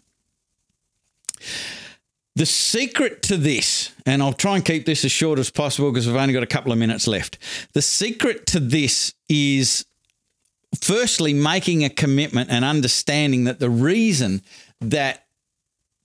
The 2.34 2.46
secret 2.46 3.22
to 3.24 3.37
this, 3.37 3.92
and 4.04 4.20
I'll 4.20 4.32
try 4.32 4.56
and 4.56 4.64
keep 4.64 4.84
this 4.84 5.04
as 5.04 5.12
short 5.12 5.38
as 5.38 5.48
possible 5.48 5.92
because 5.92 6.08
we've 6.08 6.16
only 6.16 6.34
got 6.34 6.42
a 6.42 6.48
couple 6.48 6.72
of 6.72 6.78
minutes 6.78 7.06
left. 7.06 7.38
The 7.72 7.82
secret 7.82 8.46
to 8.46 8.58
this 8.58 9.14
is 9.28 9.87
firstly 10.80 11.32
making 11.32 11.84
a 11.84 11.88
commitment 11.88 12.50
and 12.50 12.64
understanding 12.64 13.44
that 13.44 13.60
the 13.60 13.70
reason 13.70 14.42
that 14.80 15.20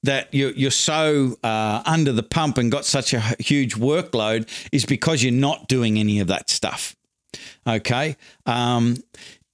that 0.04 0.34
you're, 0.34 0.72
so 0.72 1.36
uh, 1.44 1.82
under 1.86 2.14
the 2.14 2.24
pump 2.24 2.58
and 2.58 2.72
got 2.72 2.86
such 2.86 3.14
a 3.14 3.20
huge 3.40 3.76
workload 3.76 4.48
is 4.72 4.86
because 4.86 5.22
you're 5.22 5.34
not 5.34 5.68
doing 5.68 6.00
any 6.00 6.22
of 6.22 6.28
that 6.28 6.50
stuff. 6.50 6.96
Okay. 7.68 8.16
Um, 8.46 8.98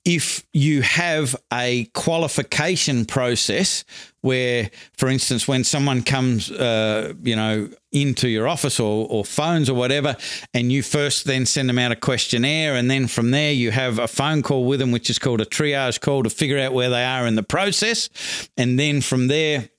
if 0.05 0.45
you 0.53 0.83
have 0.83 1.35
a 1.51 1.85
qualification 1.95 3.05
process 3.05 3.83
where, 4.21 4.69
for 4.97 5.09
instance, 5.09 5.47
when 5.47 5.63
someone 5.63 6.03
comes, 6.03 6.51
uh, 6.51 7.13
you 7.23 7.35
know, 7.35 7.67
into 7.91 8.29
your 8.29 8.47
office 8.47 8.79
or, 8.79 9.07
or 9.09 9.25
phones 9.25 9.67
or 9.67 9.73
whatever, 9.73 10.15
and 10.53 10.71
you 10.71 10.83
first 10.83 11.25
then 11.25 11.45
send 11.45 11.67
them 11.67 11.79
out 11.79 11.91
a 11.91 11.95
questionnaire, 11.95 12.75
and 12.75 12.89
then 12.89 13.07
from 13.07 13.31
there 13.31 13.51
you 13.51 13.71
have 13.71 13.97
a 13.97 14.07
phone 14.07 14.43
call 14.43 14.65
with 14.65 14.79
them, 14.79 14.91
which 14.91 15.09
is 15.09 15.17
called 15.17 15.41
a 15.41 15.45
triage 15.45 15.99
call 15.99 16.21
to 16.21 16.29
figure 16.29 16.59
out 16.59 16.71
where 16.71 16.89
they 16.89 17.03
are 17.03 17.25
in 17.25 17.33
the 17.35 17.43
process, 17.43 18.09
and 18.57 18.79
then 18.79 19.01
from 19.01 19.27
there. 19.27 19.69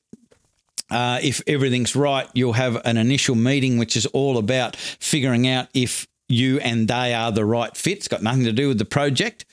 Uh, 0.88 1.18
if 1.20 1.42
everything's 1.48 1.96
right, 1.96 2.29
you'll 2.33 2.52
have 2.52 2.81
an 2.85 2.96
initial 2.96 3.35
meeting, 3.35 3.76
which 3.76 3.96
is 3.96 4.07
all 4.07 4.38
about 4.38 4.76
figuring 4.76 5.48
out 5.48 5.66
if 5.74 6.07
you 6.29 6.59
and 6.61 6.89
they 6.89 7.15
are 7.15 7.33
the 7.33 7.45
right 7.45 7.77
fit. 7.77 7.99
It's 7.99 8.09
got 8.09 8.23
nothing 8.23 8.45
to 8.45 8.53
do 8.53 8.69
with 8.69 8.79
the 8.79 8.85
project. 8.85 9.45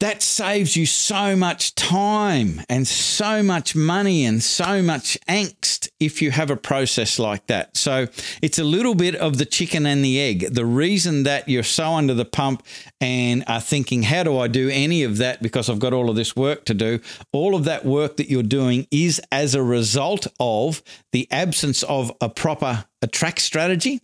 that 0.00 0.22
saves 0.22 0.76
you 0.76 0.84
so 0.84 1.34
much 1.34 1.74
time 1.74 2.60
and 2.68 2.86
so 2.86 3.42
much 3.42 3.74
money 3.74 4.26
and 4.26 4.42
so 4.42 4.82
much 4.82 5.16
angst 5.28 5.88
if 5.98 6.20
you 6.20 6.30
have 6.30 6.50
a 6.50 6.56
process 6.56 7.18
like 7.18 7.46
that. 7.46 7.74
So 7.76 8.08
it's 8.42 8.58
a 8.58 8.64
little 8.64 8.94
bit 8.94 9.14
of 9.14 9.38
the 9.38 9.46
chicken 9.46 9.86
and 9.86 10.04
the 10.04 10.20
egg. 10.20 10.52
The 10.52 10.66
reason 10.66 11.22
that 11.22 11.48
you're 11.48 11.62
so 11.62 11.92
under 11.92 12.12
the 12.12 12.26
pump 12.26 12.64
and 13.00 13.44
are 13.46 13.62
thinking, 13.62 14.02
how 14.02 14.24
do 14.24 14.38
I 14.38 14.48
do 14.48 14.68
any 14.68 15.04
of 15.04 15.16
that 15.18 15.42
because 15.42 15.70
I've 15.70 15.78
got 15.78 15.94
all 15.94 16.10
of 16.10 16.16
this 16.16 16.36
work 16.36 16.66
to 16.66 16.74
do? 16.74 17.00
All 17.32 17.54
of 17.54 17.64
that 17.64 17.86
work 17.86 18.18
that 18.18 18.28
you're 18.28 18.42
doing 18.42 18.86
is 18.90 19.22
as 19.32 19.54
a 19.54 19.62
result 19.62 20.26
of 20.38 20.82
the 21.12 21.26
absence 21.30 21.82
of 21.84 22.12
a 22.20 22.28
proper 22.28 22.84
attract 23.00 23.40
strategy. 23.40 24.02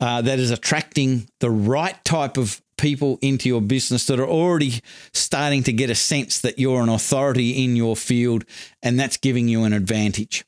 Uh, 0.00 0.22
that 0.22 0.38
is 0.38 0.50
attracting 0.50 1.28
the 1.40 1.50
right 1.50 2.02
type 2.04 2.38
of 2.38 2.62
people 2.78 3.18
into 3.20 3.48
your 3.48 3.60
business 3.60 4.06
that 4.06 4.18
are 4.18 4.26
already 4.26 4.80
starting 5.12 5.62
to 5.62 5.72
get 5.72 5.90
a 5.90 5.94
sense 5.94 6.40
that 6.40 6.58
you're 6.58 6.80
an 6.80 6.88
authority 6.88 7.62
in 7.62 7.76
your 7.76 7.94
field 7.94 8.44
and 8.82 8.98
that's 8.98 9.18
giving 9.18 9.46
you 9.46 9.64
an 9.64 9.74
advantage. 9.74 10.44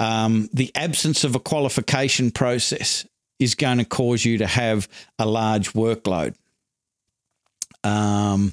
Um, 0.00 0.48
the 0.52 0.72
absence 0.74 1.22
of 1.22 1.36
a 1.36 1.40
qualification 1.40 2.32
process 2.32 3.06
is 3.38 3.54
going 3.54 3.78
to 3.78 3.84
cause 3.84 4.24
you 4.24 4.38
to 4.38 4.46
have 4.46 4.88
a 5.18 5.26
large 5.26 5.72
workload. 5.72 6.34
Um, 7.84 8.52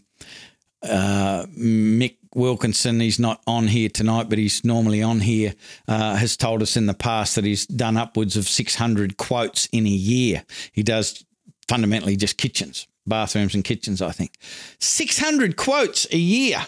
uh, 0.83 1.45
Mick 1.57 2.17
Wilkinson, 2.35 2.99
he's 2.99 3.19
not 3.19 3.41
on 3.47 3.67
here 3.67 3.89
tonight, 3.89 4.29
but 4.29 4.37
he's 4.37 4.63
normally 4.63 5.01
on 5.01 5.21
here, 5.21 5.53
uh, 5.87 6.15
has 6.15 6.37
told 6.37 6.61
us 6.61 6.77
in 6.77 6.85
the 6.85 6.93
past 6.93 7.35
that 7.35 7.43
he's 7.43 7.65
done 7.65 7.97
upwards 7.97 8.35
of 8.37 8.47
600 8.47 9.17
quotes 9.17 9.67
in 9.71 9.85
a 9.85 9.89
year. 9.89 10.43
He 10.71 10.83
does 10.83 11.25
fundamentally 11.67 12.15
just 12.15 12.37
kitchens 12.37 12.87
bathrooms 13.07 13.55
and 13.55 13.63
kitchens, 13.63 14.01
I 14.01 14.11
think. 14.11 14.37
600 14.79 15.55
quotes 15.55 16.11
a 16.11 16.17
year 16.17 16.67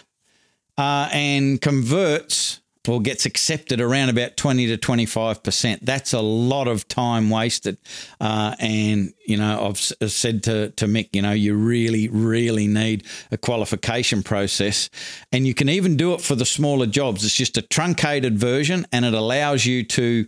uh, 0.76 1.08
and 1.12 1.60
converts 1.60 2.59
or 2.88 3.00
gets 3.00 3.26
accepted 3.26 3.80
around 3.80 4.08
about 4.08 4.36
20 4.36 4.66
to 4.68 4.78
25%. 4.78 5.80
That's 5.82 6.12
a 6.12 6.20
lot 6.20 6.66
of 6.66 6.88
time 6.88 7.28
wasted. 7.28 7.76
Uh, 8.20 8.54
and, 8.58 9.12
you 9.26 9.36
know, 9.36 9.66
I've 9.66 9.78
said 9.78 10.42
to, 10.44 10.70
to 10.70 10.86
Mick, 10.86 11.10
you 11.12 11.22
know, 11.22 11.32
you 11.32 11.54
really, 11.54 12.08
really 12.08 12.66
need 12.66 13.04
a 13.30 13.36
qualification 13.36 14.22
process. 14.22 14.88
And 15.30 15.46
you 15.46 15.54
can 15.54 15.68
even 15.68 15.96
do 15.96 16.14
it 16.14 16.20
for 16.22 16.34
the 16.34 16.46
smaller 16.46 16.86
jobs. 16.86 17.24
It's 17.24 17.34
just 17.34 17.58
a 17.58 17.62
truncated 17.62 18.38
version 18.38 18.86
and 18.92 19.04
it 19.04 19.14
allows 19.14 19.66
you 19.66 19.84
to 19.84 20.26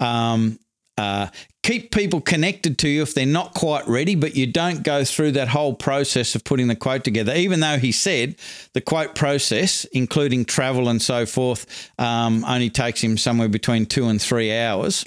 um, 0.00 0.58
uh, 0.96 1.28
keep 1.62 1.90
people 1.90 2.20
connected 2.20 2.78
to 2.78 2.88
you 2.88 3.02
if 3.02 3.14
they're 3.14 3.26
not 3.26 3.54
quite 3.54 3.86
ready, 3.88 4.14
but 4.14 4.36
you 4.36 4.46
don't 4.46 4.82
go 4.82 5.04
through 5.04 5.32
that 5.32 5.48
whole 5.48 5.74
process 5.74 6.34
of 6.34 6.44
putting 6.44 6.68
the 6.68 6.76
quote 6.76 7.02
together. 7.02 7.34
Even 7.34 7.60
though 7.60 7.78
he 7.78 7.90
said 7.90 8.36
the 8.74 8.80
quote 8.80 9.14
process, 9.14 9.84
including 9.86 10.44
travel 10.44 10.88
and 10.88 11.02
so 11.02 11.26
forth, 11.26 11.90
um, 11.98 12.44
only 12.44 12.70
takes 12.70 13.02
him 13.02 13.16
somewhere 13.16 13.48
between 13.48 13.86
two 13.86 14.06
and 14.06 14.22
three 14.22 14.56
hours, 14.56 15.04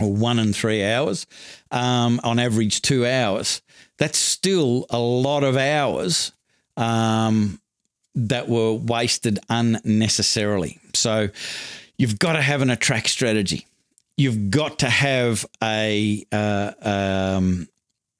or 0.00 0.12
one 0.12 0.38
and 0.38 0.56
three 0.56 0.84
hours, 0.84 1.26
um, 1.70 2.20
on 2.24 2.38
average, 2.38 2.82
two 2.82 3.06
hours. 3.06 3.62
That's 3.98 4.18
still 4.18 4.86
a 4.90 4.98
lot 4.98 5.44
of 5.44 5.56
hours 5.56 6.32
um, 6.76 7.60
that 8.14 8.48
were 8.48 8.72
wasted 8.72 9.38
unnecessarily. 9.48 10.78
So 10.94 11.28
you've 11.96 12.18
got 12.18 12.32
to 12.32 12.42
have 12.42 12.62
an 12.62 12.70
attract 12.70 13.08
strategy 13.08 13.66
you've 14.18 14.50
got 14.50 14.80
to 14.80 14.90
have 14.90 15.46
a 15.62 16.24
uh, 16.30 16.72
um, 16.82 17.68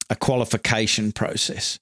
a 0.08 0.16
qualification 0.16 1.12
process. 1.12 1.78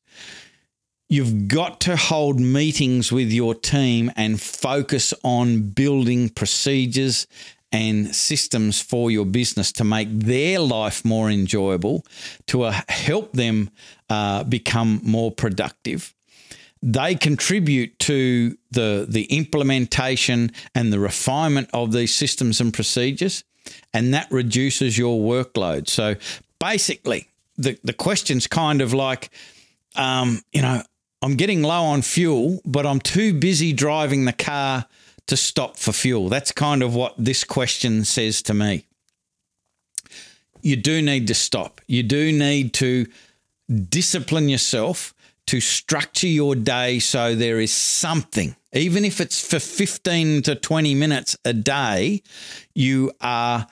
You've 1.09 1.47
got 1.47 1.79
to 1.83 1.97
hold 1.97 2.41
meetings 2.41 3.13
with 3.13 3.31
your 3.31 3.55
team 3.55 4.11
and 4.17 4.41
focus 4.41 5.15
on 5.23 5.69
building 5.69 6.31
procedures 6.31 7.29
and 7.71 8.13
systems 8.15 8.81
for 8.81 9.11
your 9.13 9.27
business 9.27 9.71
to 9.73 9.85
make 9.85 10.09
their 10.11 10.59
life 10.59 11.05
more 11.05 11.31
enjoyable, 11.31 12.05
to 12.47 12.63
uh, 12.63 12.81
help 12.89 13.33
them 13.35 13.71
uh, 14.11 14.43
become 14.45 15.01
more 15.05 15.31
productive. 15.31 16.13
They 16.83 17.15
contribute 17.15 17.99
to 18.01 18.57
the, 18.73 19.07
the 19.09 19.25
implementation 19.25 20.51
and 20.75 20.93
the 20.93 21.01
refinement 21.01 21.71
of 21.73 21.93
these 21.93 22.15
systems 22.15 22.61
and 22.61 22.75
procedures 22.75 23.45
and 23.93 24.15
that 24.15 24.31
reduces 24.31 24.97
your 24.97 25.21
workload. 25.21 25.89
So 25.89 26.17
basically, 26.59 27.29
the, 27.57 27.79
the 27.85 27.93
question's 27.93 28.47
kind 28.47 28.81
of 28.81 28.93
like, 28.93 29.31
um, 29.95 30.41
you 30.53 30.63
know, 30.63 30.83
I'm 31.23 31.35
getting 31.35 31.63
low 31.63 31.83
on 31.85 32.03
fuel, 32.03 32.61
but 32.65 32.87
I'm 32.87 33.01
too 33.01 33.33
busy 33.33 33.73
driving 33.73 34.27
the 34.27 34.33
car 34.33 34.87
to 35.27 35.37
stop 35.37 35.77
for 35.77 35.93
fuel. 35.93 36.29
That's 36.29 36.53
kind 36.53 36.83
of 36.83 36.95
what 36.95 37.15
this 37.19 37.45
question 37.45 38.05
says 38.05 38.43
to 38.43 38.55
me. 38.55 38.85
You 40.61 40.77
do 40.77 41.03
need 41.03 41.27
to 41.29 41.35
stop. 41.35 41.81
You 41.87 42.03
do 42.03 42.33
need 42.33 42.73
to 42.75 43.07
discipline 43.89 44.49
yourself 44.49 45.15
to 45.47 45.61
structure 45.61 46.27
your 46.27 46.55
day 46.55 46.99
so 46.99 47.35
there 47.35 47.61
is 47.61 47.73
something, 47.73 48.57
even 48.73 49.05
if 49.05 49.21
it's 49.21 49.47
for 49.49 49.59
15 49.59 50.43
to 50.43 50.55
20 50.55 50.95
minutes 50.95 51.37
a 51.45 51.53
day, 51.53 52.23
you 52.75 53.13
are 53.21 53.67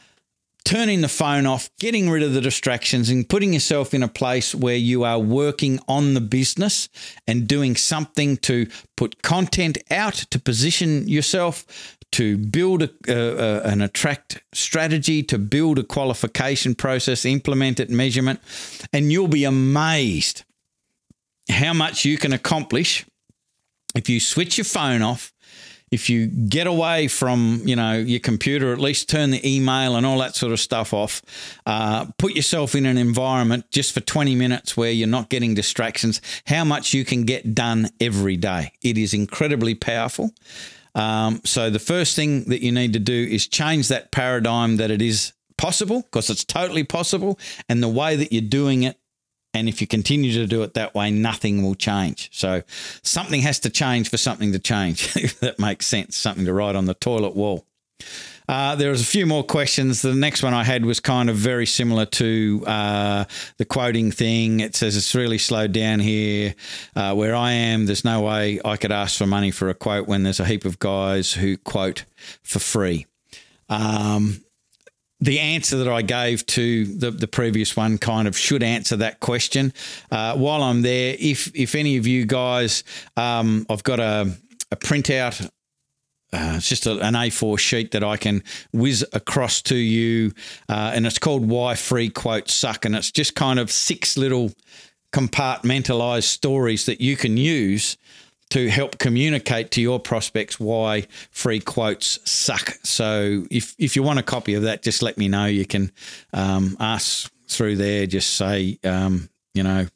turning 0.65 1.03
the 1.03 1.09
phone 1.09 1.47
off, 1.47 1.69
getting 1.79 2.09
rid 2.09 2.23
of 2.23 2.33
the 2.33 2.41
distractions, 2.41 3.11
and 3.11 3.29
putting 3.29 3.53
yourself 3.53 3.93
in 3.93 4.03
a 4.03 4.09
place 4.09 4.55
where 4.55 4.77
you 4.77 5.05
are 5.05 5.19
working 5.19 5.79
on 5.89 6.15
the 6.15 6.21
business 6.21 6.89
and 7.27 7.47
doing 7.47 7.77
something 7.77 8.37
to 8.39 8.67
put 8.97 9.23
content 9.23 9.77
out 9.91 10.15
to 10.15 10.39
position 10.39 11.07
yourself. 11.07 11.99
To 12.13 12.39
build 12.39 12.85
a, 12.85 12.91
uh, 13.09 13.69
an 13.69 13.81
attract 13.81 14.41
strategy, 14.53 15.25
to 15.25 15.37
build 15.37 15.81
a 15.81 15.83
qualification 15.83 16.77
process, 16.77 17.25
implement 17.25 17.81
it, 17.81 17.91
measurement, 17.91 18.39
and 18.93 19.11
you'll 19.11 19.27
be 19.27 19.43
amazed 19.43 20.45
how 21.51 21.73
much 21.73 22.05
you 22.05 22.19
can 22.19 22.33
accomplish 22.33 23.05
if 23.95 24.09
you 24.09 24.21
switch 24.21 24.59
your 24.59 24.65
phone 24.65 25.03
off, 25.03 25.33
if 25.91 26.11
you 26.11 26.27
get 26.27 26.67
away 26.67 27.07
from 27.07 27.63
you 27.65 27.77
know 27.77 27.93
your 27.93 28.19
computer, 28.19 28.73
at 28.73 28.81
least 28.81 29.09
turn 29.09 29.31
the 29.31 29.49
email 29.49 29.95
and 29.97 30.05
all 30.05 30.19
that 30.19 30.35
sort 30.35 30.53
of 30.53 30.59
stuff 30.59 30.93
off. 30.93 31.23
Uh, 31.65 32.07
put 32.19 32.35
yourself 32.35 32.75
in 32.75 32.87
an 32.87 32.99
environment 32.99 33.71
just 33.71 33.93
for 33.93 34.01
20 34.01 34.35
minutes 34.35 34.77
where 34.77 34.91
you're 34.91 35.07
not 35.07 35.29
getting 35.29 35.55
distractions. 35.55 36.21
How 36.47 36.65
much 36.65 36.93
you 36.93 37.05
can 37.05 37.25
get 37.25 37.55
done 37.55 37.91
every 38.01 38.37
day. 38.37 38.73
It 38.83 38.99
is 38.99 39.15
incredibly 39.15 39.75
powerful. 39.75 40.33
Um, 40.97 41.41
so 41.45 41.71
the 41.71 41.79
first 41.79 42.17
thing 42.17 42.45
that 42.45 42.63
you 42.63 42.73
need 42.73 42.93
to 42.93 43.01
do 43.01 43.29
is 43.31 43.47
change 43.47 43.89
that 43.89 44.13
paradigm 44.13 44.77
that 44.77 44.91
it 44.91 45.03
is 45.03 45.33
possible 45.57 46.03
because 46.03 46.31
it's 46.31 46.45
totally 46.45 46.85
possible, 46.85 47.39
and 47.69 47.83
the 47.83 47.89
way 47.89 48.17
that 48.17 48.33
you're 48.33 48.43
doing 48.43 48.83
it 48.83 48.99
and 49.55 49.69
if 49.69 49.81
you 49.81 49.87
continue 49.87 50.33
to 50.33 50.47
do 50.47 50.63
it 50.63 50.75
that 50.75 50.95
way, 50.95 51.11
nothing 51.11 51.63
will 51.63 51.77
change. 51.77 52.29
So 52.33 52.63
something 53.03 53.41
has 53.43 53.61
to 53.61 53.71
change 53.71 54.11
for 54.11 54.17
something 54.17 54.53
to 54.53 54.59
change, 54.59 55.17
if 55.17 55.41
that 55.41 55.59
makes 55.59 55.87
sense. 55.87 56.17
Something 56.17 56.45
to 56.45 56.53
write 56.53 56.77
on 56.77 56.87
the 56.87 56.95
toilet 56.95 57.35
wall. 57.35 57.65
Uh, 58.47 58.75
there 58.75 58.91
was 58.91 59.01
a 59.01 59.07
few 59.07 59.25
more 59.25 59.43
questions. 59.43 60.03
The 60.03 60.15
next 60.15 60.43
one 60.43 60.53
I 60.53 60.65
had 60.65 60.85
was 60.85 61.01
kind 61.01 61.31
of 61.31 61.37
very 61.37 61.65
similar 61.65 62.05
to 62.07 62.63
uh, 62.67 63.25
the 63.57 63.65
quoting 63.65 64.11
thing. 64.11 64.61
It 64.61 64.77
says 64.77 64.97
it's 64.97 65.15
really 65.15 65.39
slowed 65.39 65.73
down 65.73 66.01
here. 66.01 66.55
Uh, 66.95 67.15
where 67.15 67.35
I 67.35 67.53
am, 67.53 67.87
there's 67.87 68.05
no 68.05 68.21
way 68.21 68.61
I 68.63 68.77
could 68.77 68.93
ask 68.93 69.17
for 69.17 69.27
money 69.27 69.51
for 69.51 69.71
a 69.71 69.75
quote 69.75 70.07
when 70.07 70.25
there's 70.25 70.41
a 70.41 70.45
heap 70.45 70.67
of 70.67 70.79
guys 70.79 71.33
who 71.33 71.57
quote 71.57 72.05
for 72.43 72.59
free. 72.59 73.07
Um, 73.71 74.45
the 75.25 75.41
answer 75.41 75.79
that 75.79 75.89
I 75.89 76.03
gave 76.03 76.45
to 76.47 76.85
the, 76.85 77.11
the 77.11 77.27
previous 77.27 77.75
one 77.75 77.97
kind 77.97 78.29
of 78.29 78.37
should 78.37 78.63
answer 78.63 78.95
that 78.97 79.21
question. 79.21 79.73
Uh, 80.11 80.37
while 80.37 80.63
I'm 80.63 80.83
there, 80.83 81.17
if 81.19 81.51
if 81.55 81.75
any 81.75 81.97
of 81.97 82.07
you 82.07 82.27
guys, 82.27 82.85
um, 83.17 83.65
I've 83.71 83.83
got 83.83 84.01
a, 84.01 84.37
a 84.71 84.77
printout. 84.77 85.47
Uh, 86.31 86.55
it's 86.57 86.69
just 86.69 86.87
a, 86.87 86.99
an 86.99 87.15
A4 87.15 87.59
sheet 87.59 87.93
that 87.93 88.05
I 88.05 88.19
can 88.19 88.43
whiz 88.73 89.07
across 89.15 89.63
to 89.63 89.77
you, 89.77 90.33
uh, 90.69 90.93
and 90.95 91.07
it's 91.07 91.19
called 91.19 91.49
"Why 91.49 91.75
Free 91.75 92.11
Quotes 92.11 92.53
Suck," 92.53 92.85
and 92.85 92.95
it's 92.95 93.11
just 93.11 93.35
kind 93.35 93.59
of 93.59 93.71
six 93.71 94.19
little 94.19 94.53
compartmentalized 95.11 96.25
stories 96.25 96.85
that 96.85 97.01
you 97.01 97.17
can 97.17 97.39
use 97.39 97.97
to 98.55 98.71
help 98.71 98.99
communicate 98.99 99.73
to 99.73 99.81
your 99.81 99.99
prospects 99.99 100.61
why 100.61 101.05
free 101.33 101.59
quotes 101.59 102.21
suck. 102.31 102.79
So 102.85 103.45
if, 103.51 103.75
if 103.81 103.97
you 103.97 104.05
want 104.05 104.21
a 104.21 104.23
copy 104.23 104.55
of 104.55 104.63
that, 104.63 104.81
just 104.81 105.03
let 105.03 105.19
me 105.19 105.27
know. 105.27 105.47
You 105.47 105.67
can 105.67 105.91
um, 106.33 106.77
ask 106.79 107.33
through 107.49 107.75
there, 107.75 108.07
just 108.07 108.37
say, 108.37 108.79
um, 108.85 109.29
you 109.55 109.65
know, 109.65 109.89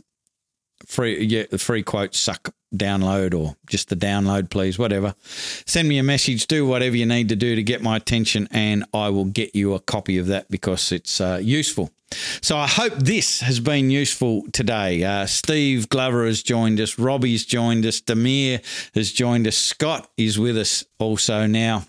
free 0.87 1.25
yeah, 1.25 1.45
free 1.57 1.85
quotes 1.85 2.19
suck 2.19 2.53
download 2.75 3.33
or 3.33 3.55
just 3.69 3.91
the 3.91 3.97
download, 3.97 4.51
please, 4.51 4.77
whatever. 4.77 5.15
Send 5.23 5.89
me 5.89 5.99
a 5.99 6.03
message, 6.03 6.49
do 6.49 6.67
whatever 6.67 6.97
you 6.97 7.07
need 7.07 7.29
to 7.29 7.37
do 7.37 7.55
to 7.55 7.63
get 7.63 7.81
my 7.81 7.97
attention, 7.97 8.49
and 8.51 8.85
I 8.93 9.11
will 9.11 9.27
get 9.27 9.55
you 9.55 9.75
a 9.75 9.79
copy 9.79 10.19
of 10.19 10.27
that 10.27 10.51
because 10.51 10.91
it's 10.91 11.21
uh, 11.21 11.39
useful. 11.41 11.93
So 12.11 12.57
I 12.57 12.67
hope 12.67 12.95
this 12.95 13.41
has 13.41 13.61
been 13.61 13.91
useful 13.91 14.45
today. 14.53 15.05
Uh, 15.05 15.27
Steve 15.27 15.89
Glover 15.89 16.25
has 16.27 16.43
joined 16.43 16.81
us, 16.81 16.99
Robbie's 16.99 17.45
joined 17.45 17.85
us, 17.85 18.01
Demir 18.01 18.63
has 18.95 19.13
joined 19.13 19.47
us, 19.47 19.57
Scott 19.57 20.11
is 20.17 20.39
with 20.39 20.57
us 20.57 20.85
also 20.99 21.47
now. 21.47 21.85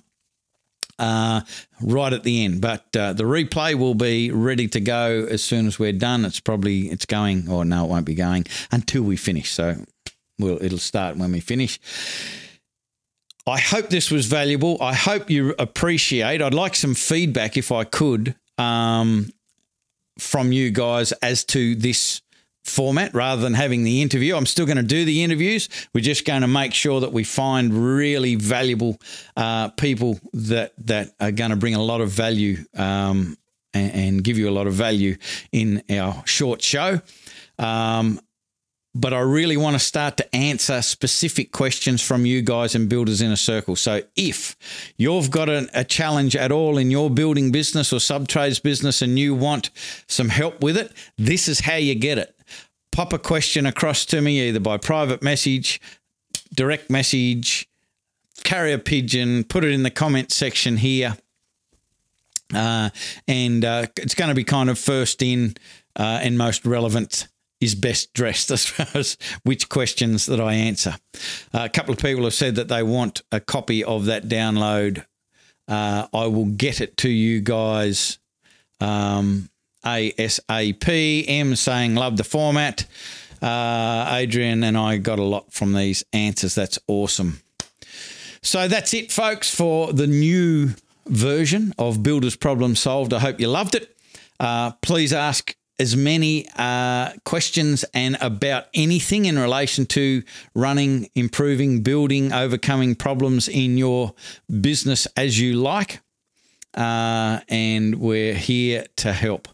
Uh, 0.98 1.40
right 1.82 2.12
at 2.12 2.24
the 2.24 2.44
end, 2.44 2.60
but 2.60 2.94
uh, 2.94 3.14
the 3.14 3.24
replay 3.24 3.74
will 3.74 3.96
be 3.96 4.32
ready 4.32 4.68
to 4.68 4.82
go 4.82 5.26
as 5.30 5.42
soon 5.42 5.66
as 5.66 5.80
we're 5.80 5.94
done. 5.94 6.26
It's 6.26 6.42
probably 6.42 6.90
it's 6.90 7.06
going, 7.06 7.50
or 7.50 7.64
no, 7.64 7.86
it 7.86 7.88
won't 7.88 8.06
be 8.06 8.16
going 8.16 8.44
until 8.70 9.04
we 9.04 9.16
finish. 9.16 9.50
So 9.50 9.78
we'll, 10.38 10.62
it'll 10.62 10.78
start 10.78 11.16
when 11.16 11.32
we 11.32 11.40
finish. 11.40 11.80
I 13.48 13.60
hope 13.60 13.90
this 13.90 14.12
was 14.12 14.26
valuable. 14.26 14.78
I 14.82 14.94
hope 14.94 15.30
you 15.30 15.56
appreciate. 15.58 16.42
I'd 16.42 16.54
like 16.54 16.76
some 16.76 16.96
feedback 16.96 17.56
if 17.56 17.72
I 17.72 17.86
could 17.86 18.36
um, 18.58 19.32
from 20.20 20.52
you 20.52 20.72
guys 20.72 21.12
as 21.14 21.44
to 21.46 21.76
this 21.76 22.22
format 22.64 23.14
rather 23.14 23.42
than 23.42 23.54
having 23.54 23.84
the 23.84 24.02
interview. 24.02 24.36
I'm 24.36 24.46
still 24.46 24.66
going 24.66 24.78
to 24.78 24.84
do 24.84 25.06
the 25.06 25.24
interviews. 25.24 25.70
We're 25.94 26.02
just 26.02 26.26
going 26.26 26.42
to 26.42 26.48
make 26.48 26.74
sure 26.74 27.02
that 27.02 27.12
we 27.12 27.24
find 27.24 27.74
really 27.74 28.36
valuable 28.36 28.98
uh, 29.36 29.70
people 29.70 30.20
that 30.34 30.74
that 30.86 31.12
are 31.20 31.32
going 31.32 31.52
to 31.52 31.58
bring 31.58 31.76
a 31.76 31.82
lot 31.82 32.02
of 32.02 32.10
value 32.10 32.58
um, 32.76 33.38
and, 33.74 33.92
and, 33.94 34.24
give 34.24 34.38
you 34.38 34.50
a 34.50 34.52
lot 34.52 34.68
of 34.68 34.74
value 34.74 35.16
in 35.52 35.84
our 35.90 36.24
short 36.26 36.62
show. 36.62 37.02
Um, 37.58 38.20
but 38.96 39.14
I 39.14 39.20
really 39.20 39.56
want 39.56 39.76
to 39.76 39.80
start 39.80 40.18
to 40.18 40.36
answer 40.36 40.82
specific 40.82 41.52
questions 41.52 42.02
from 42.02 42.26
you 42.26 42.42
guys 42.42 42.74
and 42.74 42.90
builders 42.90 43.22
inner 43.22 43.36
circle. 43.36 43.76
So 43.76 44.02
if 44.16 44.56
you've 44.98 45.30
got 45.30 45.48
a, 45.48 45.70
a 45.74 45.84
challenge 45.84 46.36
at 46.36 46.52
all 46.52 46.78
in 46.78 46.90
your 46.90 47.10
building 47.10 47.52
business 47.52 47.94
or 47.94 48.00
sub 48.00 48.28
trades 48.28 48.60
business 48.60 49.02
and 49.02 49.20
you 49.20 49.36
want 49.36 49.70
some 50.08 50.30
help 50.30 50.64
with 50.64 50.76
it, 50.76 50.92
this 51.18 51.48
is 51.48 51.62
how 51.62 51.76
you 51.76 51.94
get 51.94 52.18
it. 52.18 52.36
Pop 52.92 53.14
a 53.14 53.20
question 53.20 53.66
across 53.66 54.06
to 54.06 54.22
me 54.22 54.48
either 54.48 54.60
by 54.60 54.78
private 54.78 55.22
message, 55.22 55.80
direct 56.54 56.90
message, 56.90 57.70
carrier 58.44 58.80
pigeon, 58.80 59.44
put 59.44 59.64
it 59.64 59.72
in 59.72 59.84
the 59.84 59.92
comment 59.92 60.32
section 60.32 60.78
here. 60.78 61.16
Uh, 62.54 62.90
and 63.28 63.64
uh, 63.64 63.86
it's 63.98 64.16
going 64.16 64.30
to 64.30 64.36
be 64.36 64.44
kind 64.44 64.72
of 64.72 64.80
first 64.80 65.22
in 65.22 65.54
uh, 65.96 66.20
and 66.24 66.36
most 66.40 66.66
relevant 66.66 67.28
is 67.62 67.76
best 67.76 68.14
dressed 68.14 68.52
as 68.52 68.66
far 68.66 68.88
as 68.94 69.18
which 69.44 69.70
questions 69.70 70.26
that 70.28 70.40
I 70.40 70.54
answer. 70.54 70.96
Uh, 71.54 71.64
a 71.64 71.70
couple 71.70 71.94
of 71.94 72.00
people 72.00 72.24
have 72.24 72.34
said 72.34 72.56
that 72.56 72.68
they 72.68 72.84
want 72.84 73.22
a 73.32 73.40
copy 73.40 73.84
of 73.84 74.06
that 74.06 74.28
download. 74.28 75.06
Uh, 75.68 76.08
I 76.14 76.28
will 76.28 76.46
get 76.46 76.82
it 76.82 76.98
to 76.98 77.10
you 77.10 77.42
guys 77.42 78.18
um, 78.80 79.50
ASAP. 79.84 81.26
M 81.28 81.56
saying, 81.56 81.96
love 81.96 82.18
the 82.18 82.24
format. 82.24 82.86
Uh, 83.42 84.08
Adrian 84.12 84.64
and 84.64 84.78
I 84.78 84.98
got 84.98 85.20
a 85.20 85.24
lot 85.24 85.54
from 85.54 85.74
these 85.74 86.04
answers. 86.12 86.56
That's 86.56 86.80
awesome. 86.88 87.42
So 88.42 88.68
that's 88.68 88.94
it, 88.94 89.12
folks, 89.12 89.54
for 89.54 89.94
the 89.94 90.08
new 90.08 90.72
version 91.08 91.74
of 91.78 92.04
Builders 92.04 92.36
Problem 92.36 92.76
Solved. 92.76 93.14
I 93.14 93.20
hope 93.20 93.40
you 93.40 93.48
loved 93.48 93.76
it. 93.76 93.96
Uh, 94.40 94.72
please 94.82 95.14
ask 95.14 95.56
as 95.80 95.96
many 95.96 96.48
uh, 96.58 97.14
questions 97.24 97.86
and 97.94 98.18
about 98.22 98.66
anything 98.74 99.26
in 99.26 99.40
relation 99.40 99.86
to 99.88 100.22
running, 100.54 101.10
improving, 101.16 101.82
building, 101.82 102.34
overcoming 102.34 102.96
problems 102.96 103.48
in 103.48 103.78
your 103.78 104.14
business 104.62 105.08
as 105.16 105.40
you 105.40 105.54
like. 105.54 106.02
Uh, 106.76 107.40
and 107.48 107.96
we're 107.96 108.36
here 108.36 108.86
to 108.98 109.14
help. 109.14 109.48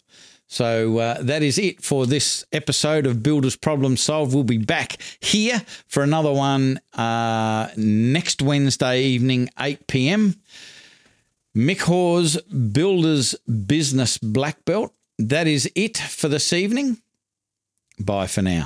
So 0.48 0.98
uh, 1.00 1.22
that 1.22 1.44
is 1.44 1.58
it 1.58 1.82
for 1.82 2.06
this 2.06 2.46
episode 2.52 3.06
of 3.06 3.24
Builders 3.24 3.56
Problem 3.56 3.98
Solved. 3.98 4.34
We'll 4.34 4.44
be 4.44 4.58
back 4.58 4.98
here 5.20 5.62
for 5.88 6.04
another 6.04 6.32
one 6.32 6.80
uh, 6.94 7.70
next 7.78 8.42
Wednesday 8.42 9.02
evening, 9.02 9.50
8 9.60 9.88
p.m. 9.88 10.36
Mick 11.56 11.82
Hawes, 11.82 12.40
Builders 12.44 13.34
Business 13.48 14.18
Black 14.18 14.64
Belt 14.66 14.94
that 15.18 15.47
is 15.47 15.70
it 15.76 15.97
for 15.97 16.28
this 16.28 16.51
evening. 16.53 16.97
Bye 17.99 18.28
for 18.28 18.41
now. 18.41 18.66